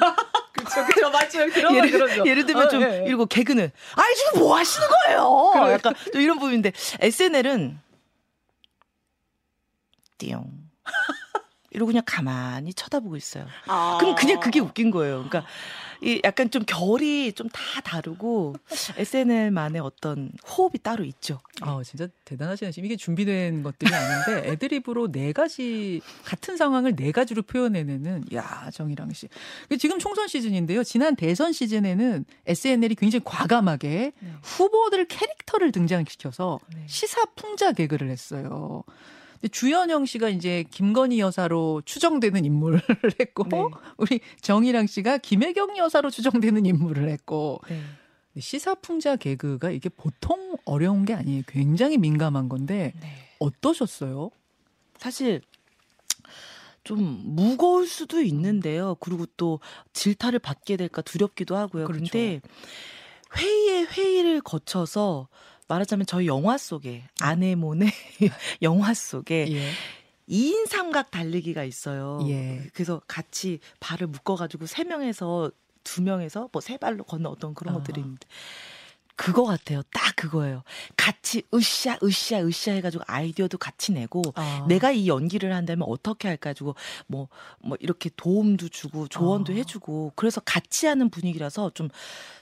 그렇죠, 0.52 0.84
그렇죠, 0.86 1.10
맞죠. 1.10 1.38
그런 1.52 1.74
예를, 1.74 1.90
그러죠. 1.90 2.26
예를 2.26 2.46
들면 2.46 2.66
어, 2.66 2.68
좀 2.68 2.82
예, 2.82 3.02
예. 3.02 3.06
이러고 3.06 3.26
개그는 3.26 3.70
아니 3.96 4.14
지금 4.16 4.40
뭐 4.40 4.56
하시는 4.56 4.86
거예요? 4.88 5.50
그래. 5.54 5.72
약간 5.72 5.94
좀 6.12 6.20
이런 6.20 6.38
부분인데 6.38 6.72
SNL은 7.00 7.78
띠용 10.18 10.63
이러고 11.74 11.88
그냥 11.88 12.02
가만히 12.06 12.72
쳐다보고 12.72 13.16
있어요. 13.16 13.46
아. 13.66 13.98
그럼 14.00 14.14
그냥 14.14 14.40
그게 14.40 14.60
웃긴 14.60 14.90
거예요. 14.90 15.24
그러니까 15.28 15.44
이 16.02 16.20
약간 16.24 16.50
좀 16.50 16.62
결이 16.66 17.32
좀 17.32 17.48
다 17.52 17.80
다르고 17.82 18.54
SNL만의 18.96 19.80
어떤 19.80 20.30
호흡이 20.48 20.78
따로 20.82 21.04
있죠. 21.04 21.40
아, 21.60 21.80
진짜 21.84 22.08
대단하시네. 22.24 22.72
지금 22.72 22.86
이게 22.86 22.96
준비된 22.96 23.62
것들이 23.62 23.94
아닌데 23.94 24.50
애드립으로 24.50 25.10
네 25.12 25.32
가지 25.32 26.00
같은 26.24 26.56
상황을 26.56 26.96
네 26.96 27.12
가지로 27.12 27.42
표현해내는 27.42 28.24
야 28.34 28.70
정희랑 28.72 29.12
씨. 29.12 29.28
지금 29.78 29.98
총선 29.98 30.26
시즌인데요. 30.28 30.82
지난 30.84 31.14
대선 31.16 31.52
시즌에는 31.52 32.24
SNL이 32.46 32.94
굉장히 32.96 33.22
과감하게 33.24 34.12
네. 34.18 34.32
후보들 34.42 35.06
캐릭터를 35.06 35.72
등장시켜서 35.72 36.58
네. 36.74 36.82
시사 36.86 37.24
풍자 37.36 37.72
개그를 37.72 38.10
했어요. 38.10 38.82
주연영 39.48 40.06
씨가 40.06 40.28
이제 40.28 40.64
김건희 40.70 41.20
여사로 41.20 41.82
추정되는 41.84 42.44
인물을 42.44 42.80
했고 43.20 43.44
네. 43.48 43.58
우리 43.96 44.20
정희랑 44.40 44.86
씨가 44.86 45.18
김혜경 45.18 45.76
여사로 45.76 46.10
추정되는 46.10 46.66
인물을 46.66 47.08
했고 47.08 47.60
네. 47.68 47.80
시사풍자 48.40 49.16
개그가 49.16 49.70
이게 49.70 49.88
보통 49.88 50.56
어려운 50.64 51.04
게 51.04 51.14
아니에요. 51.14 51.42
굉장히 51.46 51.98
민감한 51.98 52.48
건데 52.48 52.92
네. 53.00 53.08
어떠셨어요? 53.38 54.30
사실 54.98 55.40
좀 56.82 57.22
무거울 57.24 57.86
수도 57.86 58.20
있는데요. 58.20 58.96
그리고 59.00 59.26
또 59.36 59.60
질타를 59.92 60.38
받게 60.38 60.76
될까 60.76 61.02
두렵기도 61.02 61.56
하고요. 61.56 61.86
그렇죠. 61.86 62.04
근데 62.04 62.40
회의에 63.36 63.84
회의를 63.84 64.40
거쳐서 64.40 65.28
말하자면 65.68 66.06
저희 66.06 66.26
영화 66.26 66.58
속에 66.58 67.04
아네모네 67.20 67.86
영화 68.62 68.92
속에 68.94 69.46
예. 69.50 69.70
2인 70.28 70.66
삼각 70.66 71.10
달리기가 71.10 71.64
있어요. 71.64 72.20
예. 72.28 72.68
그래서 72.72 73.00
같이 73.06 73.58
발을 73.80 74.06
묶어 74.06 74.36
가지고 74.36 74.64
3명에서 74.66 75.52
2명에서 75.84 76.50
뭐 76.50 76.60
세 76.62 76.78
발로 76.78 77.04
걷는 77.04 77.26
어떤 77.26 77.54
그런 77.54 77.74
어. 77.74 77.78
것들이 77.78 78.00
있는데 78.00 78.26
그거 79.16 79.44
같아요. 79.44 79.82
딱 79.92 80.14
그거예요. 80.16 80.62
같이 80.96 81.42
으쌰 81.52 81.98
으쌰 82.02 82.40
으쌰 82.44 82.72
해가지고 82.72 83.04
아이디어도 83.06 83.58
같이 83.58 83.92
내고 83.92 84.22
어. 84.36 84.66
내가 84.68 84.90
이 84.90 85.08
연기를 85.08 85.52
한다면 85.54 85.86
어떻게 85.88 86.28
할까 86.28 86.44
가지고 86.50 86.74
뭐뭐 87.06 87.28
뭐 87.62 87.76
이렇게 87.80 88.10
도움도 88.16 88.68
주고 88.68 89.08
조언도 89.08 89.52
어. 89.52 89.56
해주고 89.56 90.12
그래서 90.14 90.40
같이 90.40 90.86
하는 90.86 91.10
분위기라서 91.10 91.70
좀 91.70 91.88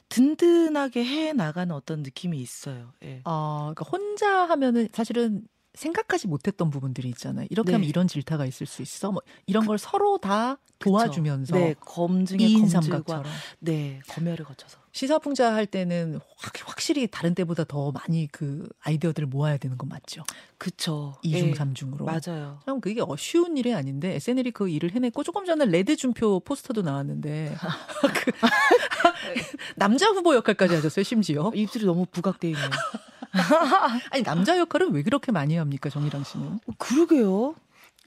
든든하게 0.08 1.04
해 1.04 1.32
나가는 1.32 1.74
어떤 1.74 2.02
느낌이 2.02 2.38
있어요. 2.38 2.92
예. 3.02 3.22
아, 3.24 3.72
그러니까 3.74 3.84
혼자 3.90 4.48
하면은 4.48 4.88
사실은 4.92 5.42
생각하지 5.74 6.28
못했던 6.28 6.68
부분들이 6.68 7.08
있잖아요. 7.10 7.46
이렇게 7.48 7.70
네. 7.70 7.74
하면 7.74 7.88
이런 7.88 8.06
질타가 8.08 8.44
있을 8.44 8.66
수 8.66 8.82
있어. 8.82 9.10
뭐 9.10 9.22
이런 9.46 9.62
그, 9.62 9.68
걸 9.68 9.78
서로 9.78 10.18
다 10.18 10.58
도와주면서 10.78 11.56
네, 11.56 11.74
검증의 11.80 12.54
검증과 12.54 13.22
네, 13.60 14.00
검열을 14.08 14.44
거쳐서 14.44 14.81
시사풍자 14.92 15.54
할 15.54 15.66
때는 15.66 16.20
확, 16.36 16.80
실히 16.80 17.06
다른 17.06 17.34
때보다 17.34 17.64
더 17.64 17.92
많이 17.92 18.28
그 18.30 18.68
아이디어들을 18.82 19.26
모아야 19.28 19.56
되는 19.56 19.78
건 19.78 19.88
맞죠. 19.88 20.22
그쵸. 20.58 21.14
2중, 21.24 21.48
예, 21.48 21.52
3중으로. 21.52 22.04
맞아요. 22.04 22.60
참 22.66 22.80
그게 22.80 23.00
어, 23.00 23.16
쉬운 23.16 23.56
일이 23.56 23.74
아닌데 23.74 24.14
SNL이 24.16 24.50
그 24.50 24.68
일을 24.68 24.92
해냈고 24.92 25.22
조금 25.22 25.46
전에 25.46 25.64
레드 25.64 25.96
준표 25.96 26.40
포스터도 26.40 26.82
나왔는데 26.82 27.56
그, 28.14 28.32
남자 29.76 30.06
후보 30.08 30.34
역할까지 30.34 30.74
하셨어요, 30.74 31.02
심지어. 31.04 31.50
입술이 31.56 31.86
너무 31.86 32.04
부각돼 32.06 32.48
있네요. 32.48 32.70
아니 34.10 34.22
남자 34.22 34.58
역할은 34.58 34.92
왜 34.92 35.02
그렇게 35.02 35.32
많이 35.32 35.56
합니까, 35.56 35.88
정희랑 35.88 36.24
씨는? 36.24 36.46
어, 36.46 36.72
그러게요. 36.76 37.54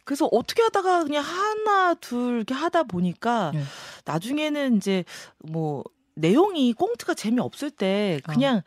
그래서 0.04 0.28
어떻게 0.32 0.62
하다가 0.62 1.04
그냥 1.04 1.24
하나 1.24 1.96
둘 1.96 2.36
이렇게 2.36 2.54
하다 2.54 2.84
보니까 2.84 3.52
네. 3.56 3.64
나중에는 4.06 4.78
이제 4.78 5.04
뭐 5.40 5.84
내용이 6.16 6.74
꽁트가 6.74 7.14
재미없을 7.14 7.72
때 7.72 8.20
그냥 8.26 8.58
어. 8.58 8.62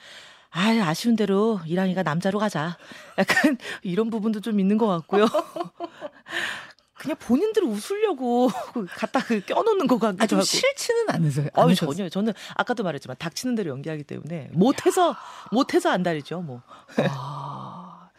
아, 0.51 0.71
아쉬운 0.89 1.17
대로 1.17 1.61
이랑이가 1.67 2.03
남자로 2.03 2.39
가자. 2.39 2.79
약간 3.19 3.59
이런 3.83 4.11
부분도 4.11 4.41
좀 4.41 4.61
있는 4.61 4.79
것 4.79 4.87
같고요. 4.87 5.27
그냥 6.95 7.17
본인들 7.21 7.63
웃으려고 7.63 8.49
갖다 8.97 9.21
그 9.21 9.41
껴놓는 9.41 9.87
것 9.87 9.99
같기도 10.01 10.25
아, 10.25 10.27
좀 10.27 10.39
하고. 10.39 10.45
싫지는 10.45 11.11
않으세요? 11.11 11.49
아유, 11.55 11.75
전혀. 11.75 12.09
저는 12.09 12.33
아까도 12.57 12.83
말했지만 12.83 13.17
닥치는 13.19 13.55
대로 13.55 13.71
연기하기 13.71 14.03
때문에 14.05 14.49
못해서 14.53 15.15
못해서 15.53 15.91
안달이죠, 15.91 16.41
뭐. 16.41 16.63
아, 17.09 18.11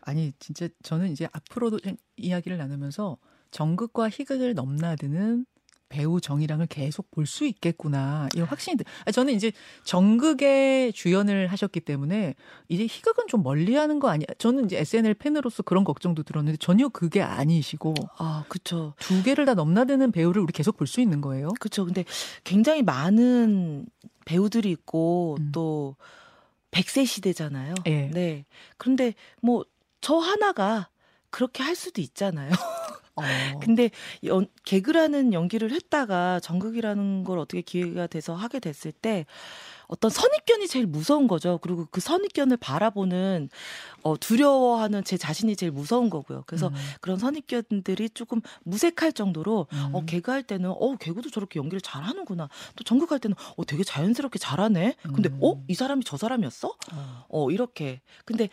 아니 0.00 0.32
진짜 0.40 0.66
저는 0.82 1.12
이제 1.12 1.28
앞으로도 1.32 1.78
좀 1.80 1.96
이야기를 2.16 2.58
나누면서 2.58 3.16
정극과 3.52 4.08
희극을 4.10 4.54
넘나드는 4.54 5.46
배우 5.88 6.20
정이랑을 6.20 6.66
계속 6.66 7.10
볼 7.10 7.26
수 7.26 7.44
있겠구나. 7.46 8.28
이 8.36 8.40
확신이 8.40 8.76
들. 8.76 8.84
아, 9.04 9.10
저는 9.12 9.34
이제 9.34 9.52
정극에 9.84 10.92
주연을 10.92 11.46
하셨기 11.48 11.80
때문에 11.80 12.34
이제 12.68 12.84
희극은 12.86 13.26
좀 13.28 13.42
멀리하는 13.42 13.98
거 13.98 14.08
아니야? 14.08 14.26
저는 14.38 14.66
이제 14.66 14.78
SNL 14.78 15.14
팬으로서 15.14 15.62
그런 15.62 15.84
걱정도 15.84 16.22
들었는데 16.22 16.58
전혀 16.58 16.88
그게 16.88 17.22
아니시고. 17.22 17.94
아, 18.18 18.44
그쵸. 18.48 18.94
두 18.98 19.22
개를 19.22 19.44
다 19.46 19.54
넘나드는 19.54 20.12
배우를 20.12 20.42
우리 20.42 20.52
계속 20.52 20.76
볼 20.76 20.86
수 20.86 21.00
있는 21.00 21.20
거예요. 21.20 21.48
그쵸. 21.60 21.84
근데 21.84 22.04
굉장히 22.44 22.82
많은 22.82 23.86
배우들이 24.24 24.70
있고 24.70 25.36
음. 25.40 25.50
또 25.52 25.96
100세 26.70 27.06
시대잖아요. 27.06 27.74
예. 27.86 28.10
네. 28.12 28.44
그런데 28.76 29.14
뭐 29.42 29.64
저 30.02 30.18
하나가 30.18 30.88
그렇게 31.30 31.62
할 31.64 31.74
수도 31.74 32.00
있잖아요. 32.00 32.50
어. 33.16 33.22
근데 33.60 33.90
연, 34.24 34.46
개그라는 34.64 35.32
연기를 35.32 35.72
했다가 35.72 36.40
정극이라는 36.40 37.24
걸 37.24 37.38
어떻게 37.38 37.62
기회가 37.62 38.06
돼서 38.06 38.34
하게 38.34 38.60
됐을 38.60 38.92
때 38.92 39.26
어떤 39.88 40.10
선입견이 40.10 40.66
제일 40.66 40.86
무서운 40.86 41.28
거죠. 41.28 41.58
그리고 41.62 41.86
그 41.90 42.00
선입견을 42.00 42.56
바라보는 42.56 43.48
어, 44.02 44.16
두려워하는 44.16 45.04
제 45.04 45.16
자신이 45.16 45.56
제일 45.56 45.72
무서운 45.72 46.10
거고요. 46.10 46.44
그래서 46.46 46.68
음. 46.68 46.74
그런 47.00 47.18
선입견들이 47.18 48.10
조금 48.10 48.40
무색할 48.64 49.12
정도로 49.12 49.66
음. 49.72 49.90
어 49.94 50.04
개그할 50.04 50.42
때는 50.42 50.70
어 50.70 50.96
개그도 50.96 51.30
저렇게 51.30 51.58
연기를 51.58 51.80
잘하는구나. 51.80 52.48
또 52.74 52.84
정극할 52.84 53.18
때는 53.20 53.36
어 53.56 53.64
되게 53.64 53.84
자연스럽게 53.84 54.38
잘하네. 54.38 54.96
근데 55.02 55.28
음. 55.28 55.38
어이 55.40 55.74
사람이 55.74 56.02
저 56.04 56.16
사람이었어? 56.16 56.68
어. 56.92 57.26
어 57.28 57.50
이렇게. 57.50 58.00
근데 58.24 58.48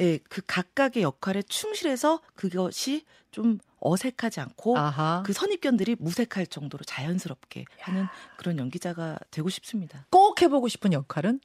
예, 0.00 0.18
그 0.28 0.42
각각의 0.46 1.02
역할에 1.02 1.42
충실해서 1.42 2.20
그것이 2.36 3.04
좀 3.30 3.58
어색하지 3.80 4.40
않고 4.40 4.76
아하. 4.78 5.22
그 5.24 5.32
선입견들이 5.32 5.96
무색할 5.98 6.46
정도로 6.46 6.84
자연스럽게 6.84 7.64
하는 7.80 8.06
그런 8.36 8.58
연기자가 8.58 9.18
되고 9.30 9.48
싶습니다. 9.48 10.06
꼭 10.10 10.40
해보고 10.42 10.68
싶은 10.68 10.92
역할은? 10.92 11.40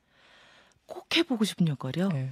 꼭 0.85 1.15
해보고 1.15 1.45
싶은 1.45 1.67
역할이요. 1.67 2.09
네. 2.09 2.31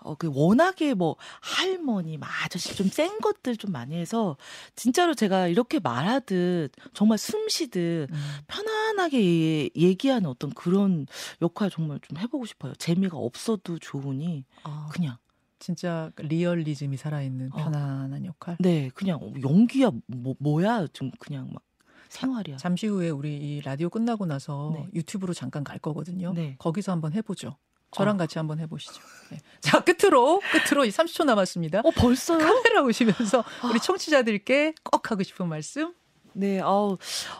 어, 0.00 0.14
그 0.14 0.30
워낙에 0.32 0.94
뭐 0.94 1.16
할머니, 1.40 2.16
막 2.16 2.28
아저씨 2.44 2.76
좀 2.76 2.88
센 2.90 3.18
것들 3.18 3.56
좀 3.56 3.72
많이 3.72 3.96
해서 3.96 4.36
진짜로 4.76 5.14
제가 5.14 5.48
이렇게 5.48 5.80
말하듯 5.80 6.70
정말 6.94 7.18
숨 7.18 7.48
쉬듯 7.48 8.08
음. 8.10 8.34
편안하게 8.46 9.18
예- 9.24 9.70
얘기하는 9.74 10.28
어떤 10.30 10.50
그런 10.50 11.06
역할 11.42 11.70
정말 11.70 11.98
좀 12.00 12.18
해보고 12.18 12.46
싶어요. 12.46 12.74
재미가 12.74 13.16
없어도 13.16 13.78
좋으니 13.80 14.44
아, 14.62 14.88
그냥 14.92 15.16
진짜 15.58 16.10
리얼리즘이 16.16 16.96
살아있는 16.96 17.50
어. 17.52 17.56
편안한 17.56 18.24
역할. 18.24 18.56
네 18.60 18.90
그냥 18.94 19.20
연기야 19.42 19.90
뭐 20.06 20.34
뭐야 20.38 20.86
좀 20.92 21.10
그냥 21.18 21.50
막 21.52 21.62
생활이야. 22.08 22.56
잠시 22.56 22.86
후에 22.86 23.10
우리 23.10 23.36
이 23.36 23.60
라디오 23.62 23.88
끝나고 23.88 24.26
나서 24.26 24.72
네. 24.74 24.86
유튜브로 24.94 25.34
잠깐 25.34 25.64
갈 25.64 25.78
거거든요. 25.78 26.32
네. 26.32 26.56
거기서 26.58 26.92
한번 26.92 27.12
해보죠. 27.12 27.56
저랑 27.92 28.16
어. 28.16 28.18
같이 28.18 28.38
한번 28.38 28.58
해보시죠. 28.60 29.00
네. 29.30 29.38
자, 29.60 29.80
끝으로, 29.82 30.40
끝으로 30.52 30.84
이 30.84 30.90
30초 30.90 31.24
남았습니다. 31.24 31.80
어 31.80 31.90
벌써요? 31.90 32.38
카메라 32.38 32.82
오시면서 32.82 33.44
우리 33.70 33.80
청취자들께 33.80 34.74
꼭 34.82 35.10
하고 35.10 35.22
싶은 35.22 35.48
말씀. 35.48 35.94
네, 36.38 36.60
아우, 36.60 36.98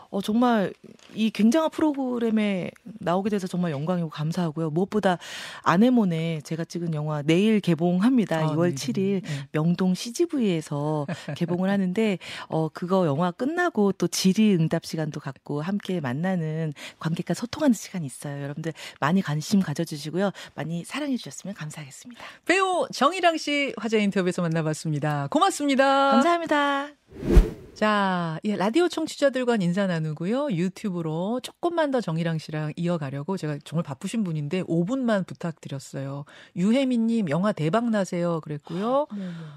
어, 0.08 0.22
정말 0.22 0.72
이 1.14 1.30
굉장한 1.30 1.70
프로그램에 1.70 2.70
나오게 2.98 3.28
돼서 3.28 3.46
정말 3.46 3.70
영광이고 3.70 4.08
감사하고요. 4.08 4.70
무엇보다 4.70 5.18
아네모네 5.62 6.40
제가 6.44 6.64
찍은 6.64 6.94
영화 6.94 7.20
내일 7.22 7.60
개봉합니다. 7.60 8.38
아, 8.38 8.46
2월 8.52 8.70
네. 8.70 8.74
7일 8.74 9.22
네. 9.22 9.48
명동 9.52 9.94
CGV에서 9.94 11.06
개봉을 11.36 11.68
하는데 11.68 12.18
어 12.48 12.68
그거 12.70 13.06
영화 13.06 13.30
끝나고 13.30 13.92
또 13.92 14.08
질의응답 14.08 14.86
시간도 14.86 15.20
갖고 15.20 15.60
함께 15.60 16.00
만나는 16.00 16.72
관객과 16.98 17.34
소통하는 17.34 17.74
시간이 17.74 18.06
있어요. 18.06 18.42
여러분들 18.42 18.72
많이 18.98 19.20
관심 19.20 19.60
가져주시고요. 19.60 20.30
많이 20.54 20.84
사랑해 20.84 21.16
주셨으면 21.16 21.54
감사하겠습니다. 21.54 22.22
배우 22.46 22.86
정희랑 22.92 23.36
씨 23.36 23.74
화제 23.76 23.98
인터뷰에서 23.98 24.40
만나봤습니다. 24.40 25.28
고맙습니다. 25.30 26.12
감사합니다. 26.12 27.65
자, 27.76 28.40
예, 28.44 28.56
라디오 28.56 28.88
청취자들과 28.88 29.58
인사 29.60 29.86
나누고요. 29.86 30.50
유튜브로 30.52 31.40
조금만 31.42 31.90
더 31.90 32.00
정희랑 32.00 32.38
씨랑 32.38 32.72
이어가려고 32.74 33.36
제가 33.36 33.58
정말 33.64 33.82
바쁘신 33.82 34.24
분인데 34.24 34.62
5분만 34.62 35.26
부탁드렸어요. 35.26 36.24
유혜민님 36.56 37.28
영화 37.28 37.52
대박 37.52 37.90
나세요. 37.90 38.40
그랬고요. 38.40 39.06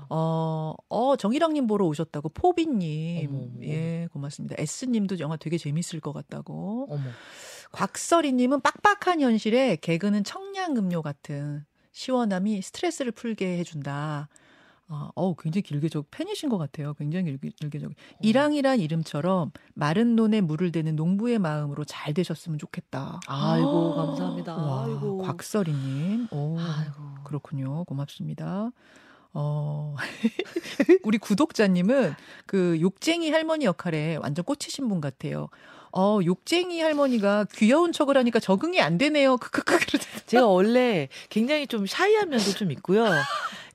어, 0.10 0.74
어, 0.90 1.16
정희랑님 1.16 1.66
보러 1.68 1.86
오셨다고 1.86 2.28
포비님. 2.30 3.30
어머, 3.30 3.40
어머. 3.44 3.64
예, 3.64 4.10
고맙습니다. 4.12 4.56
S님도 4.58 5.20
영화 5.20 5.38
되게 5.38 5.58
재밌을 5.58 6.02
것 6.02 6.12
같다고. 6.12 6.88
어머. 6.90 7.04
곽설이님은 7.72 8.60
빡빡한 8.60 9.22
현실에 9.22 9.78
개그는 9.78 10.26
청량음료 10.26 11.02
같은 11.04 11.64
시원함이 11.94 12.64
스트레스를 12.64 13.14
풀게 13.14 13.60
해준다. 13.60 14.28
어, 14.92 15.10
어우, 15.14 15.36
굉장히 15.38 15.62
길게 15.62 15.88
적, 15.88 16.08
팬이신 16.10 16.50
것 16.50 16.58
같아요. 16.58 16.96
굉장히 16.96 17.26
길게, 17.26 17.50
길게 17.60 17.80
적. 17.80 17.92
이랑이란 18.22 18.80
이름처럼 18.80 19.52
마른 19.76 20.16
논에 20.16 20.42
물을 20.42 20.72
대는 20.72 20.96
농부의 20.96 21.38
마음으로 21.38 21.86
잘 21.86 22.14
되셨으면 22.16 22.58
좋겠다. 22.58 23.20
아이고 23.28 23.96
감사합니다. 23.96 24.56
와, 24.56 24.86
아이고. 24.86 25.20
곽설이님. 25.20 26.28
오, 26.32 26.58
아이고. 26.60 26.94
그렇군요. 27.24 27.84
고맙습니다. 27.84 28.72
어, 29.34 29.96
우리 31.04 31.20
구독자님은 31.20 32.16
그 32.48 32.78
욕쟁이 32.82 33.30
할머니 33.30 33.66
역할에 33.66 34.16
완전 34.16 34.44
꽂히신 34.44 34.88
분 34.88 35.02
같아요. 35.02 35.50
어, 35.92 36.20
욕쟁이 36.24 36.82
할머니가 36.82 37.46
귀여운 37.54 37.92
척을 37.92 38.18
하니까 38.18 38.40
적응이 38.40 38.82
안 38.82 38.98
되네요. 38.98 39.38
크크크. 39.38 39.78
제가 40.26 40.48
원래 40.48 41.10
굉장히 41.30 41.68
좀 41.68 41.86
샤이한 41.86 42.30
면도 42.30 42.52
좀 42.52 42.72
있고요. 42.72 43.06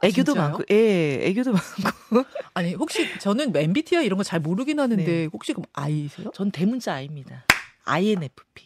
애교도 0.02 0.32
진짜요? 0.32 0.48
많고, 0.50 0.64
예, 0.70 1.26
애교도 1.28 1.52
많고. 2.10 2.28
아니, 2.54 2.74
혹시 2.74 3.08
저는 3.18 3.54
MBTI 3.56 4.04
이런 4.04 4.16
거 4.18 4.22
잘 4.24 4.40
모르긴 4.40 4.80
하는데 4.80 5.04
네. 5.04 5.28
혹시 5.32 5.52
그럼 5.52 5.64
아이세요? 5.72 6.30
전 6.34 6.50
대문자 6.50 6.94
아입니다. 6.94 7.44
INFP. 7.84 8.64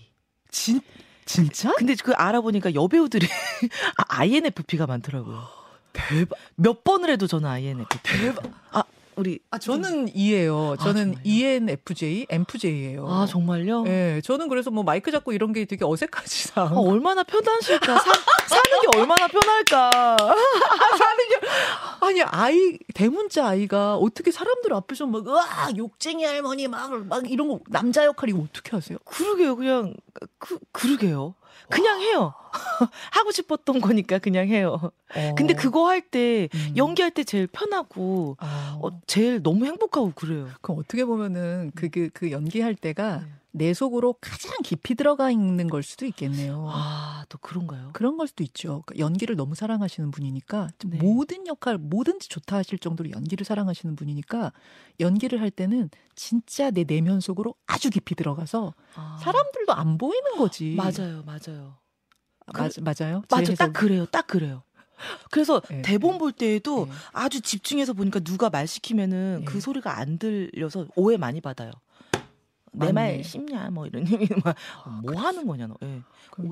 진, 0.50 0.80
진짜? 1.24 1.72
근데 1.76 1.94
그 2.02 2.12
알아보니까 2.12 2.74
여배우들이 2.74 3.26
아, 3.98 4.20
INFP가 4.20 4.86
많더라고요. 4.86 5.42
대박. 5.92 6.38
몇 6.54 6.84
번을 6.84 7.10
해도 7.10 7.26
저는 7.26 7.48
INFP. 7.48 7.98
대박. 8.02 8.44
아, 8.70 8.82
우리. 9.18 9.40
아, 9.50 9.59
저는 9.59 10.14
E예요. 10.14 10.76
아, 10.78 10.83
저는 10.85 11.14
정말요? 11.14 11.20
ENFJ, 11.24 12.26
MFJ예요. 12.31 13.09
아, 13.09 13.26
정말요? 13.26 13.85
예, 13.88 14.20
저는 14.24 14.48
그래서 14.48 14.70
뭐 14.70 14.85
마이크 14.85 15.11
잡고 15.11 15.33
이런 15.33 15.52
게 15.52 15.64
되게 15.64 15.85
어색하지 15.85 16.52
아. 16.54 16.70
얼마나 16.72 17.24
편하실까? 17.24 17.98
사, 17.98 18.04
사는 18.46 18.81
게 18.81 18.96
얼마나 18.96 19.26
편할까? 19.26 20.16
아니 22.00 22.22
아이 22.22 22.78
대문자 22.94 23.48
아이가 23.48 23.96
어떻게 23.96 24.31
사람들 24.31 24.72
앞에서 24.72 25.07
막 25.07 25.26
으아 25.26 25.70
욕쟁이 25.76 26.24
할머니 26.24 26.68
막막 26.68 27.28
이런 27.28 27.48
거 27.48 27.61
남자 27.68 28.04
역할 28.04 28.28
이거 28.28 28.38
어떻게 28.38 28.70
하세요? 28.70 28.98
그러게요, 29.04 29.57
그냥, 29.57 29.94
그, 30.38 30.59
그러게요. 30.70 31.35
그냥 31.68 32.00
해요. 32.00 32.35
하고 33.12 33.30
싶었던 33.30 33.80
거니까 33.80 34.18
그냥 34.18 34.48
해요. 34.48 34.92
근데 35.37 35.54
그거 35.54 35.88
할 35.88 36.00
때, 36.00 36.48
음. 36.54 36.74
연기할 36.76 37.11
때 37.11 37.24
제일 37.24 37.46
편하고, 37.46 38.37
아, 38.40 38.78
어, 38.82 39.00
제일 39.06 39.42
너무 39.42 39.66
행복하고 39.66 40.12
그래요. 40.14 40.48
그럼 40.61 40.78
어떻게 40.78 41.04
보면은 41.04 41.70
그그 41.74 42.11
그 42.12 42.30
연기할 42.30 42.74
때가 42.74 43.20
네. 43.20 43.26
내 43.50 43.74
속으로 43.74 44.14
가장 44.20 44.52
깊이 44.62 44.94
들어가 44.94 45.30
있는 45.30 45.68
걸 45.68 45.82
수도 45.82 46.04
있겠네요. 46.06 46.68
아, 46.70 47.24
또 47.28 47.38
그런가요? 47.38 47.90
그런 47.92 48.16
걸 48.16 48.28
수도 48.28 48.44
있죠. 48.44 48.82
그러니까 48.87 48.98
연기를 48.98 49.37
너무 49.37 49.54
사랑하시는 49.54 50.11
분이니까 50.11 50.68
좀 50.78 50.90
네. 50.92 50.98
모든 50.98 51.46
역할 51.46 51.78
뭐든지 51.78 52.28
좋다 52.28 52.56
하실 52.56 52.78
정도로 52.78 53.11
연기를 53.11 53.44
사랑하시는 53.44 53.96
분이니까 53.96 54.52
연기를 55.00 55.40
할 55.40 55.50
때는 55.50 55.90
진짜 56.14 56.70
내 56.70 56.84
내면 56.84 57.20
속으로 57.20 57.54
아주 57.66 57.90
깊이 57.90 58.14
들어가서 58.14 58.74
아, 58.94 59.18
사람들도 59.20 59.72
안 59.72 59.98
보이는 59.98 60.37
거지. 60.37 60.76
맞아요, 60.76 61.22
맞아요. 61.24 61.78
맞, 62.54 62.72
맞아요. 62.80 63.22
제 63.28 63.37
맞아, 63.37 63.54
딱 63.54 63.72
그래요, 63.72 64.06
딱 64.06 64.26
그래요. 64.26 64.62
그래서 65.30 65.61
네, 65.68 65.82
대본 65.82 66.12
네. 66.12 66.18
볼 66.18 66.32
때에도 66.32 66.87
네. 66.87 66.92
아주 67.12 67.40
집중해서 67.40 67.92
보니까 67.92 68.20
누가 68.20 68.50
말 68.50 68.66
시키면은 68.66 69.40
네. 69.40 69.44
그 69.44 69.61
소리가 69.61 69.98
안 69.98 70.18
들려서 70.18 70.87
오해 70.96 71.16
많이 71.16 71.40
받아요. 71.40 71.70
내 72.72 72.92
말. 72.92 73.24
씹냐 73.24 73.70
뭐 73.70 73.87
이런 73.87 74.04
얘기 74.12 74.28
뭐 75.02 75.20
하는 75.20 75.46
거냐 75.46 75.66
너. 75.66 75.76
예. 75.82 76.02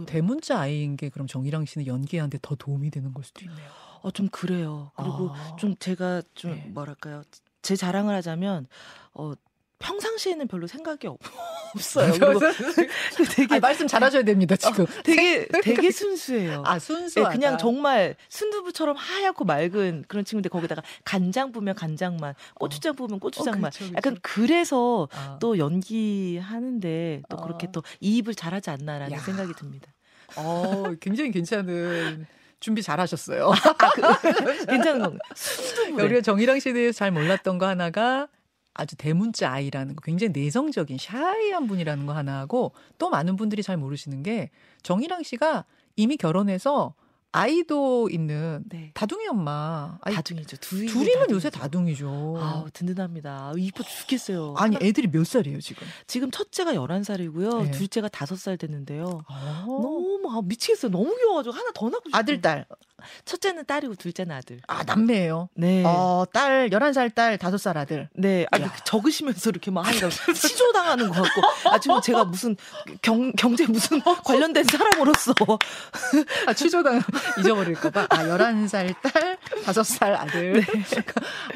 대문자 0.06 0.58
아이인 0.60 0.96
게 0.96 1.08
그럼 1.08 1.26
정희랑 1.26 1.66
씨는 1.66 1.86
연기하는데 1.86 2.38
더 2.42 2.54
도움이 2.54 2.90
되는 2.90 3.12
걸 3.12 3.24
수도 3.24 3.44
있네요. 3.44 3.68
어, 4.02 4.10
좀 4.10 4.28
그래요. 4.28 4.90
그리고 4.96 5.30
아. 5.32 5.56
좀 5.56 5.76
제가 5.76 6.22
좀 6.34 6.52
네. 6.52 6.66
뭐랄까요. 6.68 7.22
제 7.62 7.76
자랑을 7.76 8.14
하자면 8.14 8.66
어 9.14 9.34
평상시에는 9.78 10.48
별로 10.48 10.66
생각이 10.66 11.06
없, 11.06 11.18
어요 11.98 12.12
그리고 12.18 12.40
되게 13.36 13.54
아니, 13.54 13.60
말씀 13.60 13.86
잘하셔야 13.86 14.22
됩니다 14.22 14.56
지금. 14.56 14.84
어, 14.84 14.88
되게 15.04 15.46
되게 15.62 15.90
순수해요. 15.90 16.62
아 16.66 16.78
순수. 16.78 17.20
네, 17.20 17.28
그냥 17.30 17.58
정말 17.58 18.16
순두부처럼 18.28 18.96
하얗고 18.96 19.44
맑은 19.44 20.04
그런 20.08 20.24
친구인데 20.24 20.48
거기다가 20.48 20.82
간장 21.04 21.52
부면 21.52 21.74
간장만, 21.74 22.34
고추장 22.54 22.94
부면 22.94 23.20
고추장만. 23.20 23.64
어, 23.66 23.70
그쵸, 23.70 23.84
그쵸. 23.84 23.94
약간 23.96 24.16
그래서 24.22 25.08
아. 25.12 25.38
또 25.40 25.58
연기하는데 25.58 27.22
또 27.28 27.36
그렇게 27.36 27.66
아. 27.68 27.72
또 27.72 27.82
이입을 28.00 28.34
잘하지 28.34 28.70
않나라는 28.70 29.12
야. 29.12 29.18
생각이 29.18 29.52
듭니다. 29.54 29.92
어, 30.36 30.94
굉장히 31.00 31.30
괜찮은. 31.30 32.26
준비 32.58 32.82
잘 32.82 32.98
하셨어요. 33.00 33.50
아, 33.50 33.90
그, 33.90 34.66
괜찮은 34.66 35.00
건가? 35.02 35.18
우리가 35.92 36.22
정희랑 36.22 36.58
씨에 36.58 36.72
대해서 36.72 36.96
잘 36.96 37.10
몰랐던 37.10 37.58
거 37.58 37.66
하나가 37.66 38.28
아주 38.76 38.96
대문자 38.96 39.50
아이라는 39.50 39.96
거 39.96 40.02
굉장히 40.02 40.32
내성적인 40.32 40.98
샤이한 40.98 41.66
분이라는 41.66 42.06
거 42.06 42.12
하나 42.12 42.38
하고 42.38 42.72
또 42.98 43.10
많은 43.10 43.36
분들이 43.36 43.62
잘 43.62 43.76
모르시는 43.76 44.22
게 44.22 44.50
정희랑 44.82 45.22
씨가 45.22 45.64
이미 45.96 46.16
결혼해서 46.16 46.94
아이도 47.32 48.08
있는 48.08 48.64
네. 48.66 48.92
다둥이 48.94 49.26
엄마. 49.28 49.98
아니, 50.00 50.16
다둥이죠. 50.16 50.56
둘이 50.56 50.86
둘이면 50.86 51.30
요새 51.30 51.50
다둥이죠. 51.50 52.38
아, 52.40 52.64
든든합니다. 52.72 53.52
이뻐 53.58 53.82
죽겠어요. 53.82 54.54
아니, 54.56 54.78
애들이 54.80 55.08
몇 55.08 55.26
살이에요, 55.26 55.60
지금? 55.60 55.86
지금 56.06 56.30
첫째가 56.30 56.72
11살이고요. 56.72 57.64
네. 57.64 57.70
둘째가 57.72 58.08
5살 58.08 58.58
됐는데요. 58.58 59.20
아. 59.28 59.64
너무 59.66 60.30
아, 60.30 60.40
미치겠어요. 60.42 60.90
너무 60.90 61.14
귀여워가지고 61.14 61.54
하나 61.54 61.70
더 61.74 61.90
낳고 61.90 62.08
싶어요. 62.08 62.18
아들, 62.18 62.40
딸. 62.40 62.64
첫째는 63.24 63.64
딸이고 63.66 63.94
둘째는 63.96 64.34
아들. 64.34 64.60
아, 64.66 64.84
남매예요? 64.84 65.48
네. 65.54 65.82
어, 65.84 66.24
딸, 66.32 66.70
11살 66.70 67.14
딸, 67.14 67.38
5살 67.38 67.76
아들. 67.76 68.08
네. 68.14 68.46
아, 68.50 68.58
적으시면서 68.84 69.50
이렇게 69.50 69.70
막 69.70 69.86
하니까 69.86 70.10
시조 70.10 70.72
당하는 70.72 71.08
것 71.08 71.22
같고. 71.22 71.70
아, 71.70 71.78
지금 71.78 72.00
제가 72.00 72.24
무슨 72.24 72.56
경, 73.02 73.32
경제 73.32 73.66
무슨 73.66 74.00
관련된 74.24 74.64
사람으로서. 74.64 75.34
아, 76.46 76.52
취조당 76.52 77.00
잊어버릴까 77.38 77.90
봐. 77.90 78.06
아, 78.10 78.24
11살 78.24 78.94
딸, 79.02 79.38
5살 79.64 80.14
아들. 80.14 80.52
네. 80.54 80.62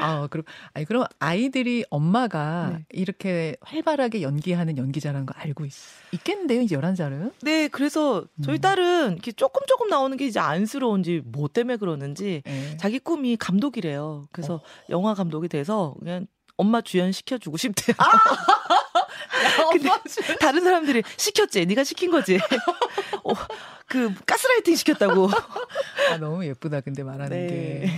아, 0.01 0.27
그럼, 0.31 0.45
아니, 0.75 0.85
그럼 0.87 1.05
아이들이 1.19 1.85
엄마가 1.91 2.73
네. 2.77 2.85
이렇게 2.91 3.57
활발하게 3.63 4.23
연기하는 4.23 4.77
연기자라는 4.79 5.27
거 5.27 5.35
알고 5.37 5.65
있, 5.65 5.73
있겠는데요, 6.13 6.61
이제 6.63 6.77
11살은? 6.77 7.33
네, 7.43 7.69
그래서 7.69 8.25
저희 8.45 8.57
음. 8.57 8.61
딸은 8.61 9.13
이렇게 9.13 9.33
조금 9.33 9.63
조금 9.67 9.89
나오는 9.89 10.17
게 10.17 10.27
이제 10.27 10.41
안쓰러운지 10.41 11.23
뭐 11.25 11.40
때문에 11.49 11.77
그러는지 11.77 12.43
네. 12.45 12.77
자기 12.79 12.99
꿈이 12.99 13.37
감독이래요. 13.37 14.27
그래서 14.33 14.55
어. 14.55 14.61
영화 14.89 15.15
감독이 15.15 15.49
돼서 15.49 15.95
그냥 15.99 16.27
엄마 16.57 16.83
주연 16.83 17.11
시켜주고 17.11 17.57
싶대요. 17.57 17.95
아! 17.99 18.05
근데 19.73 19.89
다른 20.39 20.63
사람들이 20.63 21.03
시켰지. 21.17 21.65
네가 21.67 21.85
시킨 21.85 22.11
거지. 22.11 22.39
어, 23.25 23.33
그 23.91 24.15
가스라이팅 24.25 24.77
시켰다고. 24.77 25.29
아 26.13 26.17
너무 26.19 26.47
예쁘다. 26.47 26.81
근데 26.81 27.03
말하는 27.03 27.29
네. 27.29 27.47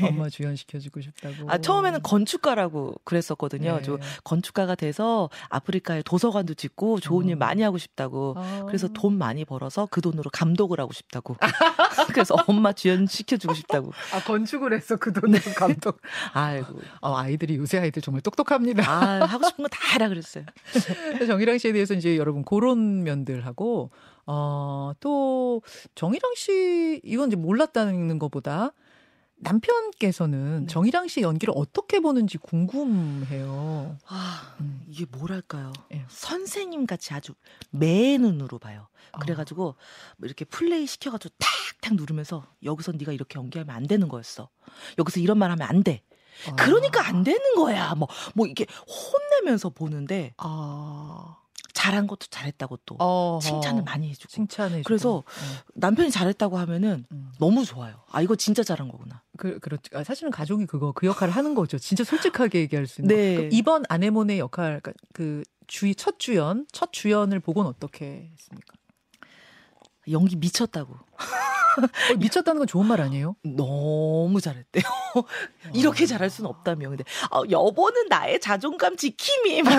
게 0.01 0.07
엄마 0.09 0.31
주연 0.31 0.57
시켜주고 0.57 1.03
싶다고. 1.03 1.51
아 1.51 1.59
처음에는 1.59 2.01
건축가라고 2.03 2.95
그랬었거든요. 3.05 3.77
네. 3.77 3.83
저 3.83 3.99
건축가가 4.25 4.75
돼서 4.75 5.29
아프리카에 5.51 6.01
도서관도 6.03 6.55
짓고 6.55 7.01
좋은 7.01 7.27
어. 7.27 7.29
일 7.29 7.37
많이 7.37 7.61
하고 7.61 7.77
싶다고. 7.77 8.35
어. 8.39 8.65
그래서 8.67 8.89
돈 8.89 9.19
많이 9.19 9.45
벌어서 9.45 9.87
그 9.91 10.01
돈으로 10.01 10.31
감독을 10.33 10.81
하고 10.81 10.95
싶다고. 10.95 11.37
그래서 12.09 12.37
엄마 12.47 12.73
주연 12.73 13.07
시켜주고 13.07 13.53
싶다고. 13.53 13.93
아 14.15 14.23
건축을 14.25 14.73
했어 14.73 14.97
그 14.97 15.13
돈으로 15.13 15.39
네. 15.39 15.53
감독. 15.53 16.01
아이고. 16.33 16.81
어, 17.03 17.15
아이들이 17.15 17.57
요새 17.57 17.79
아이들 17.79 18.01
정말 18.01 18.23
똑똑합니다. 18.23 18.91
아 18.91 19.27
하고 19.27 19.47
싶은 19.47 19.63
거다 19.65 19.77
해라 19.93 20.09
그랬어요. 20.09 20.47
정희랑 21.27 21.59
씨에 21.59 21.73
대해서 21.73 21.93
이제 21.93 22.17
여러분 22.17 22.47
그런 22.47 23.03
면들하고 23.03 23.91
어, 24.27 24.93
또 25.01 25.63
정희랑 25.95 26.35
씨 26.37 27.01
이건 27.05 27.29
이제 27.29 27.37
몰랐다는 27.37 28.19
것보다 28.19 28.73
남편께서는 29.43 30.61
네. 30.61 30.67
정희랑 30.67 31.09
씨 31.09 31.21
연기를 31.21 31.53
어떻게 31.57 32.01
보는지 32.01 32.39
궁금해요. 32.39 33.99
아, 34.07 34.57
음. 34.61 34.81
이게 34.89 35.05
뭐랄까요? 35.11 35.73
네. 35.91 36.05
선생님 36.09 36.87
같이 36.87 37.13
아주 37.13 37.35
매 37.71 38.17
눈으로 38.19 38.59
봐요. 38.59 38.87
아. 39.11 39.19
그래가지고 39.19 39.69
어. 39.69 39.75
이렇게 40.23 40.45
플레이 40.45 40.87
시켜가지고 40.87 41.35
탁탁 41.39 41.97
누르면서 41.97 42.47
여기서 42.63 42.93
네가 42.93 43.13
이렇게 43.13 43.39
연기하면 43.39 43.75
안 43.75 43.87
되는 43.87 44.09
거였어. 44.09 44.49
여기서 44.99 45.21
이런 45.21 45.39
말 45.39 45.51
하면 45.51 45.67
안 45.69 45.83
돼. 45.83 46.03
아. 46.49 46.55
그러니까 46.55 47.07
안 47.07 47.25
되는 47.25 47.55
거야. 47.57 47.95
뭐, 47.97 48.09
뭐 48.35 48.47
이게 48.47 48.67
혼내면서 48.87 49.71
보는데. 49.71 50.35
아. 50.39 51.42
잘한 51.83 52.07
것도 52.07 52.27
잘했다고 52.31 52.79
또 52.87 52.95
어허. 53.01 53.41
칭찬을 53.41 53.83
많이 53.83 54.09
해주고. 54.11 54.29
칭찬해 54.29 54.83
그래서 54.85 55.17
어. 55.17 55.25
남편이 55.75 56.13
잘했다고 56.13 56.57
하면은 56.59 57.05
음. 57.11 57.33
너무 57.41 57.65
좋아요. 57.65 58.05
아 58.13 58.23
이거 58.23 58.37
진짜 58.37 58.63
잘한 58.63 58.89
거구나. 58.89 59.23
그 59.37 59.59
그렇죠. 59.59 59.99
아, 59.99 60.05
사실은 60.05 60.31
가족이 60.31 60.67
그거 60.67 60.93
그 60.93 61.07
역할을 61.07 61.35
하는 61.35 61.57
거죠. 61.57 61.79
진짜 61.79 62.05
솔직하게 62.05 62.61
얘기할 62.61 62.87
수 62.87 63.01
있는. 63.01 63.17
네. 63.17 63.49
이번 63.51 63.83
아내몬의 63.89 64.39
역할 64.39 64.81
그러니까 64.81 64.93
그 65.13 65.43
주의 65.67 65.93
첫 65.97 66.21
주연 66.21 66.67
첫 66.71 66.93
주연을 66.93 67.41
보곤 67.41 67.67
어떻게 67.67 68.31
했습니까? 68.33 68.75
연기 70.09 70.37
미쳤다고. 70.37 70.95
어, 70.95 72.15
미쳤다는 72.17 72.61
건 72.61 72.67
좋은 72.69 72.87
말 72.87 73.01
아니에요? 73.01 73.35
너무 73.43 74.41
잘했대요. 74.41 74.85
이렇게 75.75 76.07
잘할 76.07 76.31
수는 76.31 76.49
없다며. 76.49 76.91
근데 76.91 77.03
어, 77.33 77.43
여보는 77.51 78.09
나의 78.09 78.41
자존감 78.41 78.97
지킴이 78.97 79.63
막, 79.63 79.73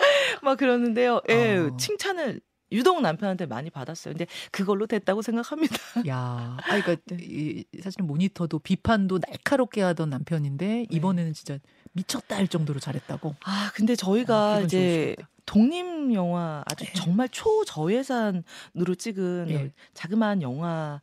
막 0.42 0.58
그러는데요. 0.58 1.20
예, 1.28 1.56
어. 1.56 1.76
칭찬을 1.76 2.40
유독 2.72 3.00
남편한테 3.00 3.46
많이 3.46 3.68
받았어요. 3.70 4.14
근데 4.14 4.26
그걸로 4.52 4.86
됐다고 4.86 5.22
생각합니다. 5.22 5.76
야, 6.08 6.56
아, 6.58 6.80
그러니까 6.80 6.96
이, 7.18 7.64
사실은 7.82 8.06
모니터도 8.06 8.60
비판도 8.60 9.20
날카롭게 9.26 9.82
하던 9.82 10.10
남편인데 10.10 10.66
네. 10.66 10.86
이번에는 10.88 11.32
진짜 11.32 11.58
미쳤다 11.92 12.36
할 12.36 12.46
정도로 12.46 12.78
잘했다고. 12.78 13.34
아, 13.44 13.70
근데 13.74 13.96
저희가 13.96 14.54
아, 14.54 14.60
이제 14.60 15.16
독립 15.46 16.14
영화 16.14 16.62
아주 16.66 16.84
네. 16.84 16.92
정말 16.94 17.28
초저예산으로 17.28 18.94
찍은 18.96 19.46
네. 19.46 19.72
자그마한 19.94 20.42
영화. 20.42 21.00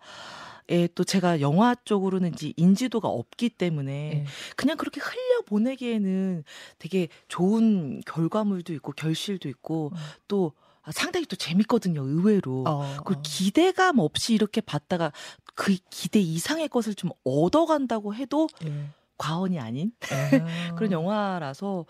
에또 0.69 1.03
제가 1.03 1.41
영화 1.41 1.75
쪽으로는 1.75 2.33
이제 2.33 2.53
인지도가 2.57 3.07
없기 3.07 3.49
때문에 3.49 3.91
네. 3.91 4.25
그냥 4.55 4.77
그렇게 4.77 4.99
흘려 4.99 5.41
보내기에는 5.45 6.43
되게 6.77 7.07
좋은 7.27 8.01
결과물도 8.05 8.73
있고 8.73 8.91
결실도 8.91 9.47
있고 9.49 9.91
음. 9.93 9.97
또 10.27 10.53
상당히 10.91 11.25
또 11.25 11.35
재밌거든요, 11.35 12.01
의외로. 12.01 12.63
어, 12.65 12.97
그 13.03 13.15
기대감 13.21 13.99
없이 13.99 14.33
이렇게 14.33 14.61
봤다가 14.61 15.11
그 15.53 15.75
기대 15.89 16.19
이상의 16.19 16.69
것을 16.69 16.95
좀 16.95 17.11
얻어간다고 17.23 18.15
해도 18.15 18.47
예. 18.65 18.89
과언이 19.17 19.59
아닌 19.59 19.91
아. 20.11 20.75
그런 20.75 20.91
영화라서 20.91 21.85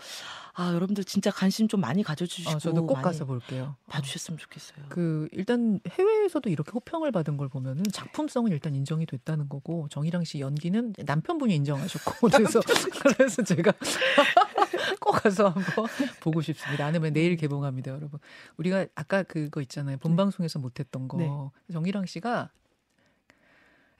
아 0.54 0.74
여러분들 0.74 1.04
진짜 1.04 1.30
관심 1.30 1.68
좀 1.68 1.82
많이 1.82 2.02
가져주시고 2.02 2.56
어, 2.56 2.58
저도 2.58 2.88
꼭 2.88 2.96
가서 2.96 3.26
볼게요. 3.26 3.76
봐주셨으면 3.90 4.38
좋겠어요. 4.40 4.86
그 4.90 5.28
일단 5.32 5.80
해외에서도 5.90 6.50
이렇게 6.50 6.72
호평을 6.72 7.12
받은 7.12 7.38
걸 7.38 7.48
보면은 7.48 7.84
작품성은 7.92 8.52
일단 8.52 8.74
인정이 8.74 9.06
됐다는 9.06 9.50
거고 9.50 9.88
정희랑 9.90 10.24
씨 10.24 10.40
연기는 10.40 10.94
남편분이 10.98 11.54
인정하셨고 11.56 12.30
그래서 12.32 12.62
그래서 13.02 13.44
제가 13.44 13.74
꼭 15.00 15.12
가서 15.12 15.50
한번 15.50 15.86
보고 16.22 16.42
싶습니다. 16.42 16.86
아니면 16.86 17.14
내일 17.14 17.36
개봉합니다, 17.36 17.92
여러분. 17.92 18.20
우리가 18.58 18.88
아까 18.96 19.24
그거 19.24 19.62
있잖아요. 19.62 19.98
본 19.98 20.14
네. 20.14 20.18
방송에서 20.18 20.60
못했던 20.60 21.08
거 21.08 21.18
네. 21.18 21.30
정희랑 21.72 22.06
씨가 22.06 22.50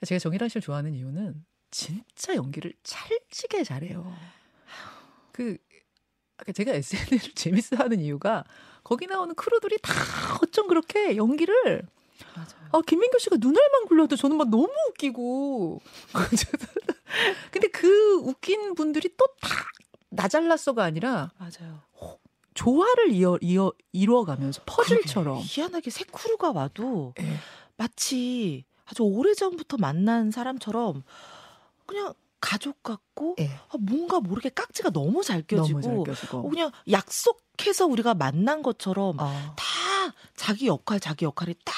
제가 0.04 0.18
정희랑 0.18 0.48
씨를 0.48 0.62
좋아하는 0.62 0.94
이유는 0.94 1.44
진짜 1.70 2.34
연기를 2.34 2.72
찰지게 2.82 3.64
잘해요. 3.64 4.14
그 5.32 5.56
제가 6.54 6.72
SNL을 6.72 7.20
재밌어 7.34 7.76
하는 7.76 8.00
이유가 8.00 8.44
거기 8.84 9.06
나오는 9.06 9.34
크루들이 9.34 9.78
다 9.82 9.92
어쩜 10.42 10.66
그렇게 10.68 11.16
연기를 11.16 11.82
맞아요. 12.34 12.68
아, 12.72 12.80
김민규 12.86 13.18
씨가 13.18 13.36
눈알만 13.38 13.86
굴려도 13.86 14.16
저는 14.16 14.36
막 14.36 14.48
너무 14.48 14.68
웃기고. 14.90 15.80
근데 17.50 17.68
그 17.68 18.16
웃긴 18.18 18.74
분들이 18.74 19.08
또 19.16 19.26
다 19.40 19.48
나 20.10 20.26
잘났어가 20.26 20.84
아니라 20.84 21.30
맞아요. 21.36 21.82
조화를 22.54 23.10
이어 23.12 23.38
이어 23.42 23.72
이루어가면서 23.92 24.62
퍼즐처럼 24.64 25.40
희한하게 25.44 25.90
새 25.90 26.04
크루가 26.04 26.50
와도 26.50 27.12
네. 27.18 27.36
마치 27.76 28.64
아주 28.86 29.02
오래 29.02 29.34
전부터 29.34 29.76
만난 29.76 30.30
사람처럼 30.30 31.02
그냥 31.88 32.14
가족 32.40 32.82
같고 32.84 33.34
네. 33.36 33.50
아, 33.68 33.76
뭔가 33.80 34.20
모르게 34.20 34.50
깍지가 34.50 34.90
너무 34.90 35.24
잘 35.24 35.42
껴지고, 35.42 35.80
너무 35.80 36.04
잘 36.04 36.14
껴지고. 36.14 36.38
어, 36.38 36.48
그냥 36.48 36.70
약속해서 36.88 37.86
우리가 37.86 38.14
만난 38.14 38.62
것처럼 38.62 39.18
어. 39.18 39.54
다 39.56 39.64
자기 40.36 40.68
역할 40.68 41.00
자기 41.00 41.24
역할이 41.24 41.54
딱 41.64 41.74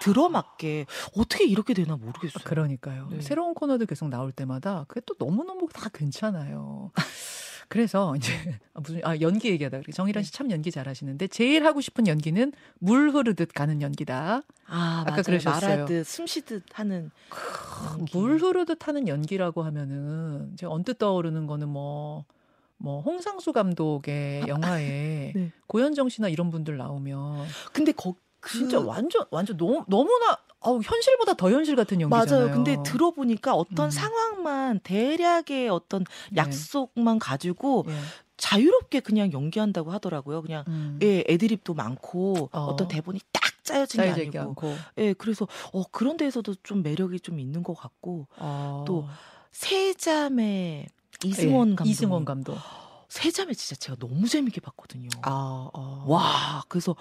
들어맞게 0.00 0.86
어떻게 1.16 1.44
이렇게 1.44 1.74
되나 1.74 1.96
모르겠어요. 1.96 2.44
그러니까요. 2.44 3.08
네. 3.10 3.20
새로운 3.20 3.52
코너들 3.54 3.86
계속 3.86 4.08
나올 4.08 4.32
때마다 4.32 4.84
그게 4.88 5.02
또 5.04 5.14
너무너무 5.18 5.68
다 5.72 5.90
괜찮아요. 5.92 6.92
그래서 7.72 8.14
이제 8.16 8.32
아, 8.74 8.80
무슨 8.80 9.00
아 9.04 9.18
연기 9.20 9.48
얘기하다 9.48 9.80
그래. 9.80 9.92
정일환 9.92 10.22
씨 10.24 10.32
참 10.32 10.50
연기 10.50 10.70
잘하시는데 10.70 11.26
제일 11.28 11.64
하고 11.64 11.80
싶은 11.80 12.06
연기는 12.06 12.52
물 12.78 13.10
흐르듯 13.10 13.52
가는 13.54 13.80
연기다. 13.80 14.42
아, 14.66 15.00
아까 15.00 15.10
맞아요. 15.10 15.22
그러셨어요. 15.22 15.70
말하듯 15.76 16.06
숨 16.06 16.26
쉬듯 16.26 16.64
하는 16.74 17.10
연기. 17.98 18.16
물 18.18 18.38
흐르듯 18.38 18.86
하는 18.86 19.08
연기라고 19.08 19.62
하면은 19.62 20.52
제가 20.56 20.70
언뜻 20.72 20.98
떠오르는 20.98 21.46
거는 21.46 21.68
뭐. 21.68 22.24
뭐 22.84 23.00
홍상수 23.00 23.52
감독의 23.52 24.48
영화에 24.48 25.32
네. 25.36 25.52
고현정 25.68 26.08
씨나 26.08 26.28
이런 26.28 26.50
분들 26.50 26.76
나오면 26.76 27.46
근데 27.72 27.92
거 27.92 28.16
진짜 28.44 28.80
그- 28.80 28.84
완전 28.86 29.24
완전 29.30 29.56
너무 29.56 29.84
너무나 29.86 30.36
어우 30.62 30.80
현실보다 30.82 31.34
더 31.34 31.50
현실 31.50 31.76
같은 31.76 32.00
연기잖아요. 32.00 32.40
맞아요. 32.46 32.54
근데 32.54 32.76
들어보니까 32.84 33.54
어떤 33.54 33.86
음. 33.86 33.90
상황만 33.90 34.80
대략의 34.80 35.68
어떤 35.70 36.04
네. 36.30 36.36
약속만 36.36 37.18
가지고 37.18 37.84
예. 37.88 37.94
자유롭게 38.36 39.00
그냥 39.00 39.32
연기한다고 39.32 39.92
하더라고요. 39.92 40.42
그냥 40.42 40.64
음. 40.68 40.98
예, 41.02 41.24
애드립도 41.28 41.74
많고 41.74 42.48
어. 42.52 42.60
어. 42.60 42.76
떤 42.76 42.88
대본이 42.88 43.20
딱 43.32 43.42
짜여진 43.62 44.00
게 44.02 44.38
아니고. 44.38 44.40
않고 44.40 44.74
예, 44.98 45.12
그래서 45.12 45.46
어 45.72 45.84
그런 45.90 46.16
데에서도 46.16 46.54
좀 46.62 46.82
매력이 46.82 47.20
좀 47.20 47.38
있는 47.38 47.62
것 47.62 47.74
같고 47.74 48.26
어. 48.36 48.84
또 48.86 49.06
세자매 49.52 50.86
이승원 51.24 51.72
예, 51.72 51.76
감독 51.76 51.90
이승원 51.90 52.24
감독. 52.24 52.58
세자매 53.08 53.52
진짜 53.54 53.76
제가 53.76 53.96
너무 53.98 54.26
재밌게 54.26 54.60
봤거든요. 54.62 55.08
아, 55.22 55.68
어. 55.74 56.04
와, 56.08 56.64
그래서 56.68 56.96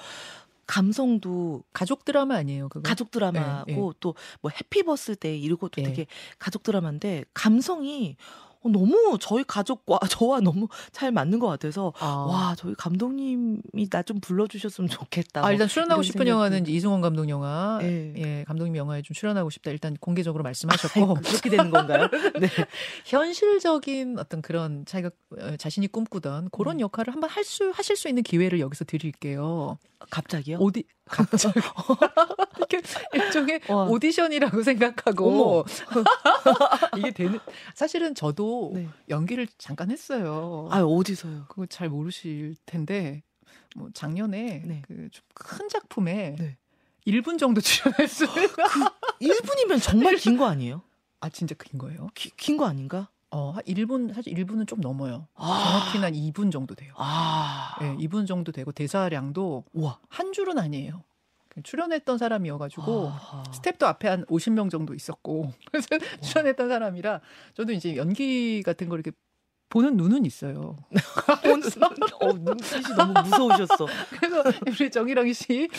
감성도 0.72 1.64
가족 1.74 2.06
드라마 2.06 2.38
아니에요, 2.38 2.70
그거? 2.70 2.88
가족 2.88 3.12
드라마고 3.12 3.72
예, 3.72 3.76
예. 3.76 3.94
또뭐 4.00 4.52
해피 4.58 4.84
버스데이 4.84 5.42
이러고도 5.42 5.82
예. 5.82 5.86
되게 5.86 6.06
가족 6.40 6.64
드라마인데 6.64 7.26
감성이 7.34 8.16
어, 8.48 8.51
너무 8.70 9.18
저희 9.20 9.44
가족과 9.44 10.00
저와 10.10 10.40
너무 10.42 10.68
잘 10.92 11.12
맞는 11.12 11.40
것 11.40 11.48
같아서 11.48 11.94
아. 12.00 12.06
와 12.30 12.56
저희 12.58 12.74
감독님이 12.76 13.90
나 13.90 14.02
좀 14.04 14.20
불러주셨으면 14.20 14.90
좋겠다. 14.90 15.42
아, 15.42 15.44
뭐 15.44 15.52
일단 15.52 15.68
출연하고 15.68 16.02
싶은 16.04 16.26
생각도- 16.26 16.30
영화는 16.30 16.68
이승원 16.68 17.02
감독 17.02 17.30
영화. 17.30 17.80
예. 17.84 18.14
예, 18.18 18.44
감독님 18.48 18.76
영화에 18.76 19.02
좀 19.04 19.14
출연하고 19.14 19.50
싶다. 19.50 19.72
일단 19.72 19.96
공개적으로 20.00 20.44
말씀하셨고. 20.44 21.14
그렇게 21.22 21.50
되는 21.50 21.70
건가요? 21.70 22.08
네. 22.42 22.48
현실적인 23.06 24.18
어떤 24.20 24.42
그런 24.42 24.86
자기가 24.86 25.12
어, 25.40 25.56
자신이 25.58 25.88
꿈꾸던 25.88 26.50
그런 26.52 26.78
음. 26.78 26.80
역할을 26.82 27.14
한번 27.14 27.30
할 27.30 27.42
수 27.44 27.72
하실 27.74 27.96
수 27.96 28.08
있는 28.08 28.22
기회를 28.24 28.60
여기서 28.60 28.86
드릴게요. 28.86 29.78
갑자기요? 30.10 30.58
오디 30.60 30.84
갑자기 31.12 31.60
이렇게 32.58 32.82
일종의 33.14 33.62
와. 33.70 33.84
오디션이라고 33.86 34.64
생각하고 34.64 35.66
이게 36.98 37.12
되는 37.12 37.40
사실은 37.76 38.16
저도 38.16 38.72
네. 38.74 38.88
연기를 39.10 39.48
잠깐 39.58 39.92
했어요. 39.92 40.68
아 40.72 40.82
어디서요? 40.82 41.46
그거 41.48 41.66
잘 41.68 41.90
모르실 41.90 42.56
텐데 42.66 43.24
뭐 43.76 43.90
작년에 43.94 44.64
네. 44.66 44.82
그좀 44.88 45.24
큰 45.36 45.70
작품에 45.70 46.36
네. 46.40 46.58
1분 47.08 47.38
정도 47.38 47.62
출연했어요. 47.62 48.30
1분이면 49.22 49.82
정말 49.82 50.16
긴 50.16 50.38
거 50.38 50.46
아니에요? 50.48 50.82
아 51.20 51.30
진짜 51.30 51.54
긴 51.56 51.78
거예요? 51.80 52.10
긴 52.16 52.58
거 52.58 52.66
아닌가? 52.66 53.10
어, 53.32 53.52
한 53.52 53.64
1분 53.64 54.14
사실 54.14 54.34
1분은 54.34 54.68
좀 54.68 54.82
넘어요. 54.82 55.28
아. 55.36 55.64
정확히는 55.64 56.06
한 56.06 56.14
2분 56.14 56.52
정도 56.52 56.76
돼요. 56.76 56.94
아, 56.98 57.78
예, 57.82 57.96
2분 58.06 58.28
정도 58.28 58.52
되고 58.52 58.72
대사량도 58.72 59.64
우와. 59.74 60.00
한 60.10 60.34
줄은 60.34 60.60
아니에요. 60.60 61.04
출연했던 61.64 62.18
사람이어가지고 62.18 63.10
아. 63.10 63.44
스텝도 63.54 63.86
앞에 63.88 64.08
한 64.08 64.26
50명 64.26 64.70
정도 64.70 64.94
있었고 64.94 65.52
그래서 65.72 65.88
출연했던 66.22 66.70
사람이라 66.70 67.20
저도 67.56 67.74
이제 67.74 67.96
연기 67.98 68.64
같은 68.64 68.88
걸 68.88 69.00
이렇게 69.00 69.16
보는 69.70 69.96
눈은 69.96 70.26
있어요. 70.26 70.76
어, 72.22 72.34
눈빛이 72.34 72.96
너무 72.98 73.14
무서우셨어. 73.24 73.88
그래서 74.20 74.44
우리 74.68 74.92
정희랑 74.92 75.32
씨 75.32 75.70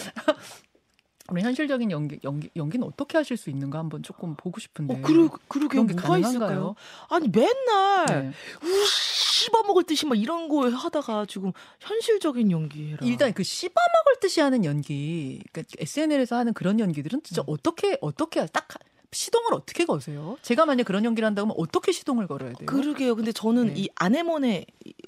우리 1.33 1.43
현실적인 1.43 1.91
연기, 1.91 2.19
연기 2.25 2.51
연기는 2.57 2.87
어떻게 2.87 3.17
하실 3.17 3.39
수 3.39 3.49
있는가 3.49 3.79
한번 3.79 4.03
조금 4.03 4.35
보고 4.37 4.61
싶은데. 4.61 4.95
어, 4.95 5.01
그러, 5.01 5.31
그러게 5.49 5.69
그런 5.69 5.87
게 5.87 5.95
뭐가 5.95 6.09
가능한가요? 6.09 6.49
있을까요? 6.49 6.75
아니 7.09 7.29
맨날 7.29 8.07
네. 8.07 8.33
우 8.63 8.85
씹어 8.87 9.63
먹을 9.67 9.85
듯이 9.85 10.05
막 10.07 10.17
이런 10.19 10.49
거 10.49 10.69
하다가 10.69 11.25
지금 11.27 11.53
현실적인 11.81 12.51
연기해라. 12.51 12.99
일단 13.07 13.33
그 13.33 13.43
씹어 13.43 13.71
먹을 13.71 14.21
듯이 14.21 14.41
하는 14.41 14.65
연기, 14.67 15.41
그러니까 15.53 15.75
SNL에서 15.79 16.37
하는 16.37 16.53
그런 16.53 16.79
연기들은 16.79 17.23
진짜 17.23 17.41
음. 17.43 17.47
어떻게 17.49 17.97
어떻게 18.03 18.41
하- 18.41 18.47
딱 18.47 18.69
시동을 19.11 19.55
어떻게 19.55 19.85
거세요? 19.85 20.37
제가 20.43 20.67
만약 20.67 20.85
그런 20.85 21.05
연기를 21.05 21.27
한다면 21.27 21.55
어떻게 21.59 21.93
시동을 21.93 22.27
걸어야 22.27 22.53
돼요? 22.53 22.67
그러게요. 22.67 23.15
근데 23.17 23.33
저는 23.33 23.69
네. 23.69 23.75
이 23.77 23.89
아네모네 23.95 24.67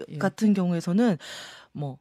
예. 0.08 0.18
같은 0.18 0.54
경우에서는 0.54 1.18
뭐 1.72 1.98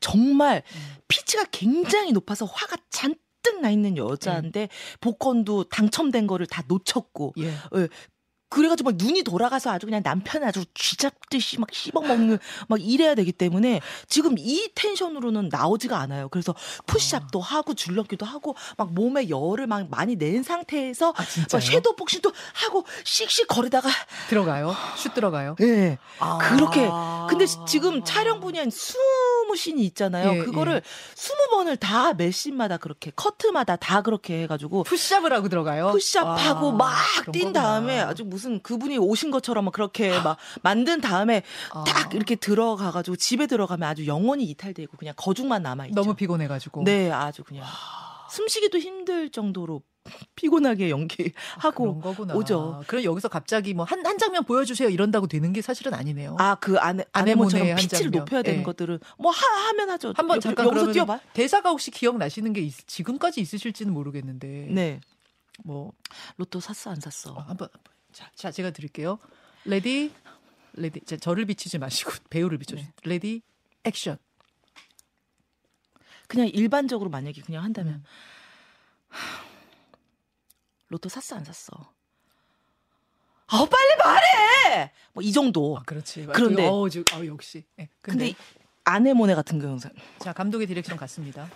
정말 0.00 0.62
음. 0.74 0.96
피치가 1.08 1.44
굉장히 1.50 2.12
높아서 2.12 2.44
화가 2.44 2.76
잔뜩 2.90 3.20
나 3.60 3.70
있는 3.70 3.96
여자인데 3.96 4.68
복권도 5.00 5.64
당첨된 5.64 6.26
거를 6.26 6.46
다 6.46 6.62
놓쳤고 6.68 7.34
예. 7.38 7.52
그래가지고 8.48 8.90
막 8.90 8.96
눈이 8.96 9.22
돌아가서 9.24 9.70
아주 9.70 9.86
그냥 9.86 10.02
남편 10.02 10.42
아주 10.42 10.64
쥐잡듯이 10.74 11.60
막 11.60 11.68
씹어먹는 11.72 12.38
막 12.68 12.80
이래야 12.80 13.14
되기 13.14 13.32
때문에 13.32 13.80
지금 14.08 14.36
이 14.38 14.70
텐션으로는 14.74 15.48
나오지가 15.50 15.98
않아요. 15.98 16.28
그래서 16.28 16.54
푸시업도 16.86 17.40
하고 17.40 17.74
줄넘기도 17.74 18.24
하고 18.24 18.56
막 18.76 18.92
몸에 18.92 19.28
열을 19.28 19.66
막 19.66 19.88
많이 19.90 20.16
낸 20.16 20.42
상태에서 20.42 21.10
아? 21.10 21.24
막 21.52 21.60
섀도우 21.60 21.96
복싱도 21.96 22.32
하고 22.54 22.84
씩씩 23.04 23.48
거리다가 23.48 23.88
들어가요? 24.28 24.74
슛 24.96 25.14
들어가요? 25.14 25.56
예. 25.60 25.98
아. 26.18 26.38
그렇게 26.38 26.88
근데 27.28 27.44
지금 27.66 28.02
촬영 28.04 28.40
분야 28.40 28.62
스무 28.70 29.56
씬이 29.56 29.84
있잖아요. 29.86 30.34
예, 30.34 30.38
그거를 30.44 30.74
예. 30.76 30.80
스무 31.14 31.48
번을 31.50 31.76
다몇 31.76 32.32
씬마다 32.32 32.76
그렇게 32.78 33.10
커트마다 33.14 33.76
다 33.76 34.02
그렇게 34.02 34.42
해가지고 34.42 34.84
푸시업을 34.84 35.32
하고 35.32 35.48
들어가요? 35.48 35.90
푸시업하고 35.92 36.70
아, 36.70 36.72
막 36.72 36.94
그런 37.20 37.32
뛴 37.32 37.40
거구나. 37.44 37.62
다음에 37.62 38.00
아주 38.00 38.24
무슨 38.24 38.37
그분이 38.62 38.98
오신 38.98 39.30
것처럼 39.30 39.64
막 39.66 39.72
그렇게 39.72 40.18
막 40.20 40.38
만든 40.62 41.00
다음에 41.00 41.42
아. 41.72 41.84
딱 41.84 42.14
이렇게 42.14 42.34
들어가가지고 42.36 43.16
집에 43.16 43.46
들어가면 43.46 43.88
아주 43.88 44.06
영원히 44.06 44.44
이탈되고 44.44 44.96
그냥 44.96 45.14
거죽만 45.16 45.62
남아 45.62 45.86
있죠. 45.86 45.94
너무 46.00 46.14
피곤해가지고. 46.14 46.84
네, 46.84 47.10
아주 47.10 47.44
그냥 47.44 47.64
숨쉬기도 48.30 48.78
힘들 48.78 49.30
정도로 49.30 49.82
피곤하게 50.36 50.88
연기하고 50.88 52.00
거구나. 52.00 52.34
오죠. 52.34 52.82
그럼 52.86 53.04
여기서 53.04 53.28
갑자기 53.28 53.74
뭐 53.74 53.84
한 53.84 54.06
한 54.06 54.16
장면 54.16 54.42
보여주세요 54.44 54.88
이런다고 54.88 55.26
되는 55.26 55.52
게 55.52 55.60
사실은 55.60 55.92
아니네요. 55.92 56.36
아그 56.38 56.78
아네모네의 56.78 57.06
아네모처럼 57.12 57.68
한 57.68 57.76
피치를. 57.76 58.10
높여야 58.12 58.42
되는 58.42 58.60
예. 58.60 58.62
것들은 58.62 59.00
뭐 59.18 59.30
하, 59.30 59.68
하면 59.68 59.90
하죠. 59.90 60.14
한번 60.16 60.36
여- 60.36 60.40
잠깐 60.40 60.66
여기서 60.66 60.92
뛰어봐. 60.92 61.20
대사가 61.34 61.70
혹시 61.70 61.90
기억 61.90 62.16
나시는 62.16 62.54
게 62.54 62.62
있- 62.62 62.86
지금까지 62.86 63.40
있으실지는 63.42 63.92
모르겠는데. 63.92 64.68
네, 64.70 65.00
뭐 65.64 65.92
로또 66.38 66.58
샀어 66.60 66.90
안 66.90 67.00
샀어. 67.00 67.32
어, 67.32 67.40
한번 67.40 67.68
한번. 67.72 67.97
자, 68.12 68.30
자 68.34 68.50
제가 68.50 68.70
드릴게요. 68.70 69.18
ready 69.64 70.12
ready 70.74 71.00
자, 71.00 71.16
저를 71.16 71.44
비치지 71.46 71.78
마시고 71.78 72.10
배우를 72.30 72.58
비춰주세요. 72.58 72.92
네. 73.02 73.08
ready 73.08 73.42
action. 73.84 74.18
그냥 76.26 76.48
일반적으로 76.48 77.08
만약에 77.10 77.40
그냥 77.42 77.64
한다면 77.64 78.04
음. 79.10 79.14
로또 80.88 81.08
샀어 81.08 81.36
안 81.36 81.44
샀어. 81.44 81.72
아 83.46 83.66
빨리 83.66 83.96
말해. 84.04 84.92
뭐 85.14 85.22
이 85.22 85.32
정도. 85.32 85.78
아, 85.78 85.82
그렇지. 85.84 86.26
그런데- 86.34 86.66
어, 86.66 86.88
저, 86.90 87.00
어, 87.16 87.24
역시. 87.26 87.64
네, 87.76 87.88
근데, 88.02 88.32
근데 88.32 88.38
아네모네 88.84 89.34
같은 89.34 89.58
경우는 89.58 89.80
자 90.18 90.32
감독의 90.32 90.66
direction 90.66 90.96
같습니다. 90.98 91.48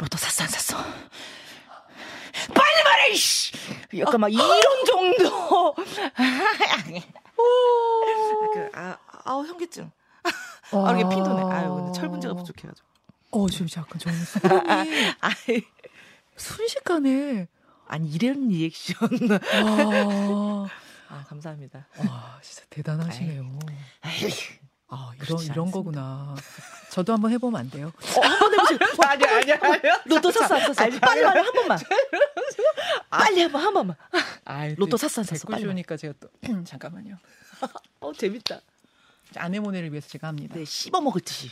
로또 0.00 0.16
샀어 0.16 0.44
안 0.44 0.48
샀어. 0.48 0.78
빨리 2.54 2.84
말해. 2.84 3.12
이씨. 3.12 3.52
약간 3.98 4.20
막 4.20 4.32
이런 4.32 4.48
정도. 4.86 5.74
그, 8.54 8.70
아, 8.74 8.96
아우 9.24 9.44
현기증. 9.44 9.90
아 10.72 10.92
이게 10.94 11.06
핀도네. 11.08 11.42
아유 11.52 11.74
근데 11.74 11.92
철분제가 11.92 12.34
부족해가지고. 12.34 12.88
어 13.32 13.48
지금 13.48 13.66
잠깐 13.68 13.98
수분이 14.00 14.54
아이 15.20 15.62
순식간에 16.36 17.46
아니 17.86 18.08
이런 18.10 18.48
리액션. 18.48 18.96
와, 19.00 20.68
아 21.10 21.24
감사합니다. 21.28 21.86
와 21.98 22.38
진짜 22.42 22.64
대단하시네요. 22.70 23.58
아이, 24.00 24.30
아 24.90 25.12
이런 25.14 25.18
그렇지 25.26 25.44
이런 25.46 25.66
않습니다. 25.66 25.70
거구나. 25.72 26.34
저도 26.90 27.12
한번 27.12 27.30
해보면 27.30 27.60
안 27.60 27.70
돼요? 27.70 27.92
어, 28.18 28.20
한번 28.26 28.52
해보세요. 28.54 28.78
아니 29.08 29.24
아니 29.24 29.52
아니. 29.52 29.80
로또 30.06 30.30
샀어 30.32 30.54
안 30.56 30.60
샀어. 30.74 30.74
빨리 30.74 30.98
말해 31.22 31.40
한 31.40 31.52
번만. 31.52 31.78
빨리 33.10 33.40
해봐 33.42 33.58
한 33.58 33.72
번만. 33.72 33.96
로또 34.76 34.96
샀어 34.96 35.20
안 35.20 35.24
샀어. 35.24 35.46
빨리. 35.46 35.60
댓글쇼니까 35.62 35.96
제가 35.96 36.14
또 36.20 36.28
잠깐만요. 36.64 37.16
어 38.00 38.12
재밌다. 38.12 38.60
아내모네를 39.36 39.92
위해서 39.92 40.08
제가 40.08 40.28
합니다. 40.28 40.54
네 40.56 40.64
씹어 40.64 41.00
먹을 41.00 41.20
듯이. 41.20 41.50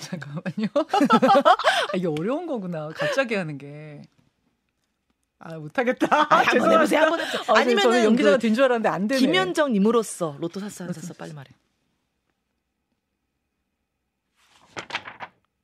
잠깐만요. 0.00 0.66
아, 0.74 1.96
이게 1.96 2.08
어려운 2.08 2.46
거구나. 2.46 2.88
갑자기 2.96 3.36
하는 3.36 3.58
게. 3.58 4.02
아 5.44 5.58
못하겠다. 5.58 6.06
아, 6.12 6.36
한번 6.46 6.70
해보세요. 6.72 7.00
한번 7.00 7.20
해보세요. 7.20 7.42
아, 7.48 7.58
아니면 7.58 7.78
아니면은 7.84 8.04
연기자가 8.04 8.36
그 8.36 8.42
된줄 8.42 8.64
알았는데 8.64 8.88
안 8.88 9.08
되네. 9.08 9.20
김현정님으로서 9.20 10.36
로또 10.38 10.60
샀어 10.60 10.84
안 10.84 10.92
샀어 10.92 11.14
빨리 11.14 11.32
말해. 11.32 11.50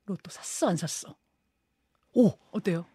로또 0.07 0.31
샀어 0.31 0.69
안 0.69 0.77
샀어? 0.77 1.15
오 2.15 2.33
어때요? 2.51 2.87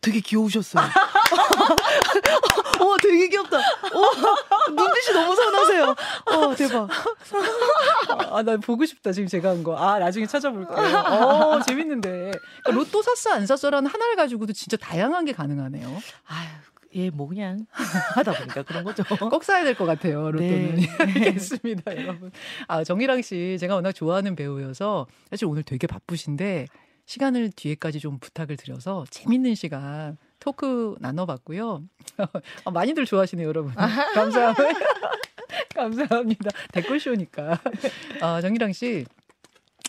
되게 0.00 0.20
귀여우셨어요. 0.20 0.82
어, 2.80 2.96
되게 3.02 3.28
귀엽다. 3.28 3.58
어, 3.58 4.70
눈빛이 4.70 5.12
너무 5.14 5.36
선하세요. 5.36 5.94
어, 6.26 6.54
대박. 6.54 6.88
아, 8.32 8.42
나 8.42 8.56
보고 8.56 8.84
싶다, 8.86 9.12
지금 9.12 9.28
제가 9.28 9.50
한 9.50 9.62
거. 9.62 9.76
아, 9.76 9.98
나중에 9.98 10.26
찾아볼게요. 10.26 10.76
어, 10.76 11.60
재밌는데. 11.62 12.30
그러니까 12.64 12.70
로또 12.72 13.02
샀어, 13.02 13.30
안 13.34 13.46
샀어라는 13.46 13.90
하나를 13.90 14.16
가지고도 14.16 14.52
진짜 14.52 14.76
다양한 14.76 15.24
게 15.26 15.32
가능하네요. 15.32 15.86
아유, 16.26 16.48
예, 16.94 17.10
뭐 17.10 17.28
그냥 17.28 17.66
하다 18.16 18.32
보니까 18.32 18.62
그런 18.62 18.84
거죠. 18.84 19.04
꼭 19.04 19.44
사야 19.44 19.64
될 19.64 19.74
것 19.76 19.84
같아요, 19.84 20.30
로또는. 20.32 20.76
네. 20.76 20.88
알겠습니다, 20.98 21.96
여러분. 21.96 22.30
아, 22.66 22.82
정희랑 22.84 23.22
씨, 23.22 23.58
제가 23.60 23.74
워낙 23.74 23.92
좋아하는 23.92 24.34
배우여서 24.34 25.06
사실 25.30 25.46
오늘 25.46 25.62
되게 25.62 25.86
바쁘신데 25.86 26.66
시간을 27.14 27.50
뒤에까지 27.50 27.98
좀 27.98 28.20
부탁을 28.20 28.56
드려서 28.56 29.04
재밌는 29.10 29.56
시간 29.56 30.16
토크 30.38 30.94
나눠봤고요. 31.00 31.82
아, 32.64 32.70
많이들 32.70 33.04
좋아하시네요, 33.04 33.48
여러분. 33.48 33.74
감사합니다. 34.14 34.78
감사합니다. 35.74 36.50
댓글쇼니까. 36.72 37.58
아, 38.20 38.40
정희랑 38.40 38.72
씨, 38.72 39.04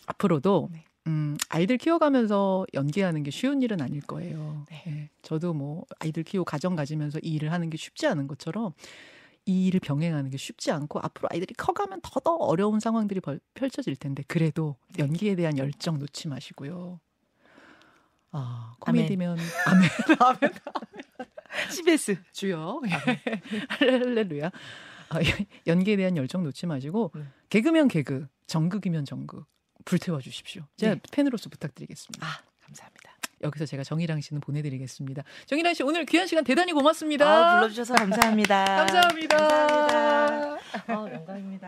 앞으로도 0.08 0.70
네. 0.74 0.84
음, 1.06 1.38
아이들 1.50 1.78
키워가면서 1.78 2.66
연기하는 2.74 3.22
게 3.22 3.30
쉬운 3.30 3.62
일은 3.62 3.82
아닐 3.82 4.02
거예요. 4.02 4.66
네. 4.72 4.84
예, 4.88 5.10
저도 5.22 5.54
뭐 5.54 5.86
아이들 6.00 6.24
키우고 6.24 6.46
가정 6.46 6.76
가지면서 6.76 7.20
이 7.22 7.36
일을 7.36 7.52
하는 7.52 7.70
게 7.70 7.78
쉽지 7.78 8.08
않은 8.08 8.26
것처럼 8.28 8.74
이 9.46 9.68
일을 9.68 9.80
병행하는 9.80 10.32
게 10.32 10.38
쉽지 10.38 10.72
않고 10.72 11.00
앞으로 11.04 11.28
아이들이 11.32 11.54
커가면 11.54 12.00
더더 12.02 12.34
어려운 12.38 12.80
상황들이 12.80 13.20
벌- 13.20 13.40
펼쳐질 13.54 13.96
텐데 13.96 14.24
그래도 14.28 14.76
연기에 14.98 15.36
대한 15.36 15.60
열정 15.60 16.00
놓지 16.00 16.28
마시고요. 16.28 17.00
아, 18.32 18.76
코미디면 18.80 19.38
아멘. 19.66 19.90
아멘. 20.20 20.52
CBS. 21.70 22.18
주여. 22.32 22.82
할렐루야. 23.68 24.52
아, 25.10 25.20
연기에 25.68 25.98
대한 25.98 26.16
열정 26.16 26.44
놓지 26.44 26.66
마시고 26.66 27.12
네. 27.14 27.24
개그면 27.50 27.90
개그, 27.90 28.28
정극이면 28.48 29.06
정극 29.06 29.46
불태워 29.84 30.20
주십시오. 30.22 30.64
제가 30.78 30.96
네. 30.96 31.02
팬으로서 31.12 31.50
부탁드리겠습니다. 31.50 32.26
아, 32.26 32.30
감사합니다. 32.62 33.12
여기서 33.44 33.66
제가 33.66 33.84
정희랑 33.84 34.22
씨는 34.22 34.40
보내드리겠습니다. 34.40 35.24
정희랑 35.48 35.74
씨 35.74 35.84
오늘 35.84 36.06
귀한 36.06 36.28
시간 36.28 36.44
대단히 36.44 36.72
고맙습니다. 36.74 37.28
아, 37.28 37.56
불러주셔서 37.56 37.96
감사합니다. 37.96 38.66
감사합니다. 38.66 39.38
감사합니다. 39.38 40.58
아, 40.88 41.12
영광입니다. 41.12 41.68